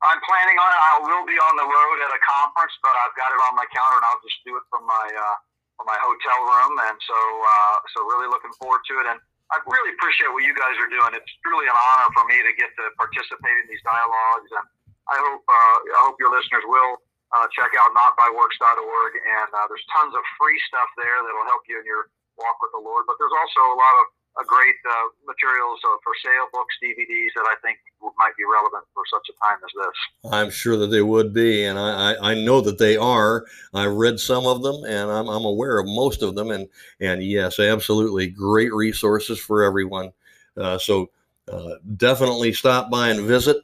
I, 0.00 0.16
am 0.16 0.20
planning 0.24 0.56
on 0.56 0.70
it. 0.72 0.80
I 0.80 0.94
will 1.04 1.24
be 1.28 1.36
on 1.36 1.54
the 1.60 1.68
road 1.68 1.96
at 2.08 2.10
a 2.16 2.20
conference, 2.24 2.72
but 2.80 2.96
I've 3.04 3.12
got 3.20 3.28
it 3.36 3.40
on 3.44 3.52
my 3.52 3.68
calendar, 3.68 4.00
and 4.00 4.06
I'll 4.08 4.24
just 4.24 4.40
do 4.48 4.56
it 4.56 4.64
from 4.72 4.88
my 4.88 5.06
uh, 5.12 5.36
from 5.76 5.86
my 5.92 5.98
hotel 6.00 6.40
room. 6.48 6.72
And 6.88 6.96
so, 7.04 7.18
uh, 7.20 7.76
so 7.92 7.98
really 8.08 8.32
looking 8.32 8.52
forward 8.56 8.80
to 8.88 8.94
it. 9.04 9.06
And 9.12 9.20
I 9.52 9.60
really 9.68 9.92
appreciate 9.92 10.32
what 10.32 10.48
you 10.48 10.56
guys 10.56 10.74
are 10.80 10.88
doing. 10.88 11.12
It's 11.12 11.32
truly 11.44 11.68
an 11.68 11.76
honor 11.76 12.08
for 12.16 12.24
me 12.24 12.40
to 12.40 12.52
get 12.56 12.72
to 12.80 12.84
participate 12.96 13.56
in 13.60 13.66
these 13.68 13.84
dialogues, 13.84 14.50
and 14.56 14.64
I 15.06 15.16
hope 15.18 15.44
uh, 15.46 15.78
I 15.86 16.00
hope 16.06 16.16
your 16.18 16.34
listeners 16.34 16.66
will 16.66 16.98
uh, 17.34 17.46
check 17.54 17.70
out 17.74 17.90
notbyworks.org. 17.94 19.12
And 19.18 19.50
uh, 19.50 19.66
there's 19.70 19.86
tons 19.90 20.14
of 20.14 20.22
free 20.38 20.58
stuff 20.70 20.90
there 20.98 21.18
that'll 21.22 21.48
help 21.50 21.62
you 21.66 21.78
in 21.78 21.86
your 21.86 22.10
walk 22.38 22.58
with 22.62 22.70
the 22.74 22.82
Lord. 22.82 23.06
But 23.06 23.16
there's 23.18 23.34
also 23.34 23.60
a 23.74 23.78
lot 23.78 23.94
of 24.02 24.06
great 24.46 24.76
uh, 24.84 25.06
materials 25.24 25.80
uh, 25.80 25.96
for 26.04 26.12
sale, 26.22 26.46
books, 26.52 26.76
DVDs 26.84 27.32
that 27.34 27.48
I 27.48 27.56
think 27.64 27.78
might 28.18 28.36
be 28.36 28.44
relevant 28.44 28.84
for 28.92 29.02
such 29.08 29.26
a 29.32 29.34
time 29.40 29.58
as 29.64 29.72
this. 29.72 30.32
I'm 30.32 30.50
sure 30.50 30.76
that 30.76 30.88
they 30.88 31.00
would 31.00 31.32
be, 31.32 31.64
and 31.64 31.78
I, 31.78 32.12
I, 32.12 32.32
I 32.32 32.34
know 32.34 32.60
that 32.60 32.76
they 32.76 32.98
are. 32.98 33.46
I've 33.72 33.94
read 33.94 34.20
some 34.20 34.46
of 34.46 34.62
them, 34.62 34.84
and 34.84 35.10
I'm, 35.10 35.28
I'm 35.28 35.44
aware 35.44 35.78
of 35.78 35.86
most 35.86 36.22
of 36.22 36.34
them. 36.34 36.50
And 36.50 36.68
and 37.00 37.22
yes, 37.22 37.58
absolutely, 37.58 38.28
great 38.28 38.74
resources 38.74 39.38
for 39.38 39.64
everyone. 39.64 40.12
Uh, 40.56 40.78
so 40.78 41.10
definitely 41.96 42.52
stop 42.52 42.90
by 42.90 43.08
and 43.08 43.24
visit 43.24 43.56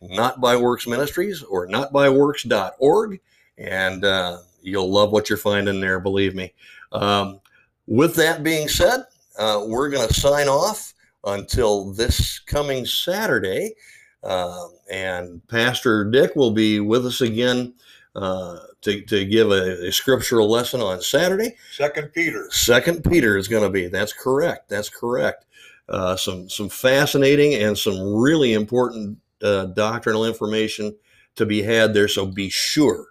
Not 0.00 0.40
by 0.40 0.56
Works 0.56 0.86
Ministries 0.86 1.42
or 1.42 1.66
notbyworks.org, 1.66 3.20
and 3.56 4.04
uh, 4.04 4.38
you'll 4.62 4.90
love 4.90 5.10
what 5.10 5.28
you're 5.28 5.38
finding 5.38 5.80
there. 5.80 5.98
Believe 5.98 6.34
me. 6.34 6.52
Um, 6.92 7.40
with 7.86 8.14
that 8.16 8.42
being 8.42 8.68
said, 8.68 9.04
uh, 9.38 9.64
we're 9.66 9.90
going 9.90 10.06
to 10.06 10.14
sign 10.14 10.48
off 10.48 10.94
until 11.24 11.92
this 11.92 12.38
coming 12.38 12.86
Saturday. 12.86 13.74
Uh, 14.22 14.68
and 14.90 15.46
Pastor 15.48 16.04
Dick 16.04 16.34
will 16.36 16.50
be 16.50 16.80
with 16.80 17.06
us 17.06 17.20
again 17.20 17.74
uh, 18.14 18.58
to, 18.82 19.00
to 19.02 19.24
give 19.24 19.50
a, 19.50 19.88
a, 19.88 19.92
scriptural 19.92 20.50
lesson 20.50 20.80
on 20.80 21.00
Saturday. 21.00 21.56
Second 21.72 22.12
Peter. 22.12 22.48
Second 22.50 23.04
Peter 23.04 23.36
is 23.36 23.46
going 23.46 23.62
to 23.62 23.70
be. 23.70 23.86
That's 23.86 24.12
correct. 24.12 24.68
That's 24.68 24.88
correct. 24.88 25.44
Uh, 25.88 26.16
some 26.16 26.50
some 26.50 26.68
fascinating 26.68 27.54
and 27.54 27.78
some 27.78 28.14
really 28.14 28.54
important 28.54 29.18
uh, 29.42 29.66
doctrinal 29.66 30.24
information 30.24 30.94
to 31.36 31.46
be 31.46 31.62
had 31.62 31.94
there. 31.94 32.08
So 32.08 32.26
be 32.26 32.48
sure 32.48 33.06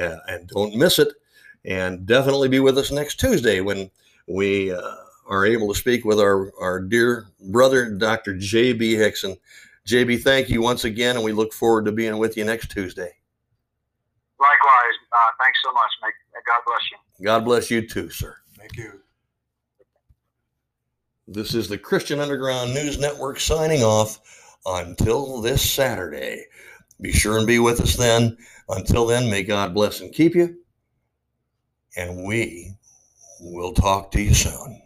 uh, 0.00 0.16
and 0.28 0.48
don't 0.48 0.76
miss 0.76 0.98
it. 0.98 1.12
And 1.64 2.06
definitely 2.06 2.48
be 2.48 2.60
with 2.60 2.76
us 2.76 2.90
next 2.90 3.20
Tuesday 3.20 3.60
when 3.60 3.90
we 4.26 4.72
uh, 4.72 4.94
are 5.28 5.46
able 5.46 5.72
to 5.72 5.78
speak 5.78 6.04
with 6.04 6.18
our, 6.18 6.52
our 6.60 6.80
dear 6.80 7.26
brother, 7.50 7.90
Dr. 7.90 8.36
J.B. 8.36 8.94
Hixson. 8.94 9.38
JB, 9.86 10.22
thank 10.22 10.48
you 10.48 10.60
once 10.60 10.84
again, 10.84 11.16
and 11.16 11.24
we 11.24 11.32
look 11.32 11.52
forward 11.52 11.84
to 11.86 11.92
being 11.92 12.18
with 12.18 12.36
you 12.36 12.44
next 12.44 12.70
Tuesday. 12.70 13.10
Likewise. 14.38 14.96
Uh, 15.12 15.30
thanks 15.40 15.58
so 15.64 15.72
much. 15.72 15.90
May, 16.02 16.08
God 16.46 16.62
bless 16.66 16.80
you. 16.90 17.24
God 17.24 17.44
bless 17.44 17.70
you 17.70 17.86
too, 17.86 18.10
sir. 18.10 18.36
Thank 18.56 18.76
you. 18.76 19.00
This 21.28 21.54
is 21.54 21.68
the 21.68 21.78
Christian 21.78 22.20
Underground 22.20 22.74
News 22.74 22.98
Network 22.98 23.38
signing 23.38 23.82
off 23.82 24.18
until 24.66 25.40
this 25.40 25.68
Saturday. 25.68 26.44
Be 27.00 27.12
sure 27.12 27.38
and 27.38 27.46
be 27.46 27.58
with 27.58 27.80
us 27.80 27.96
then. 27.96 28.36
Until 28.68 29.06
then, 29.06 29.30
may 29.30 29.42
God 29.42 29.74
bless 29.74 30.00
and 30.00 30.12
keep 30.12 30.34
you. 30.34 30.56
And 31.96 32.24
we 32.24 32.76
We'll 33.44 33.72
talk 33.72 34.12
to 34.12 34.22
you 34.22 34.34
soon. 34.34 34.81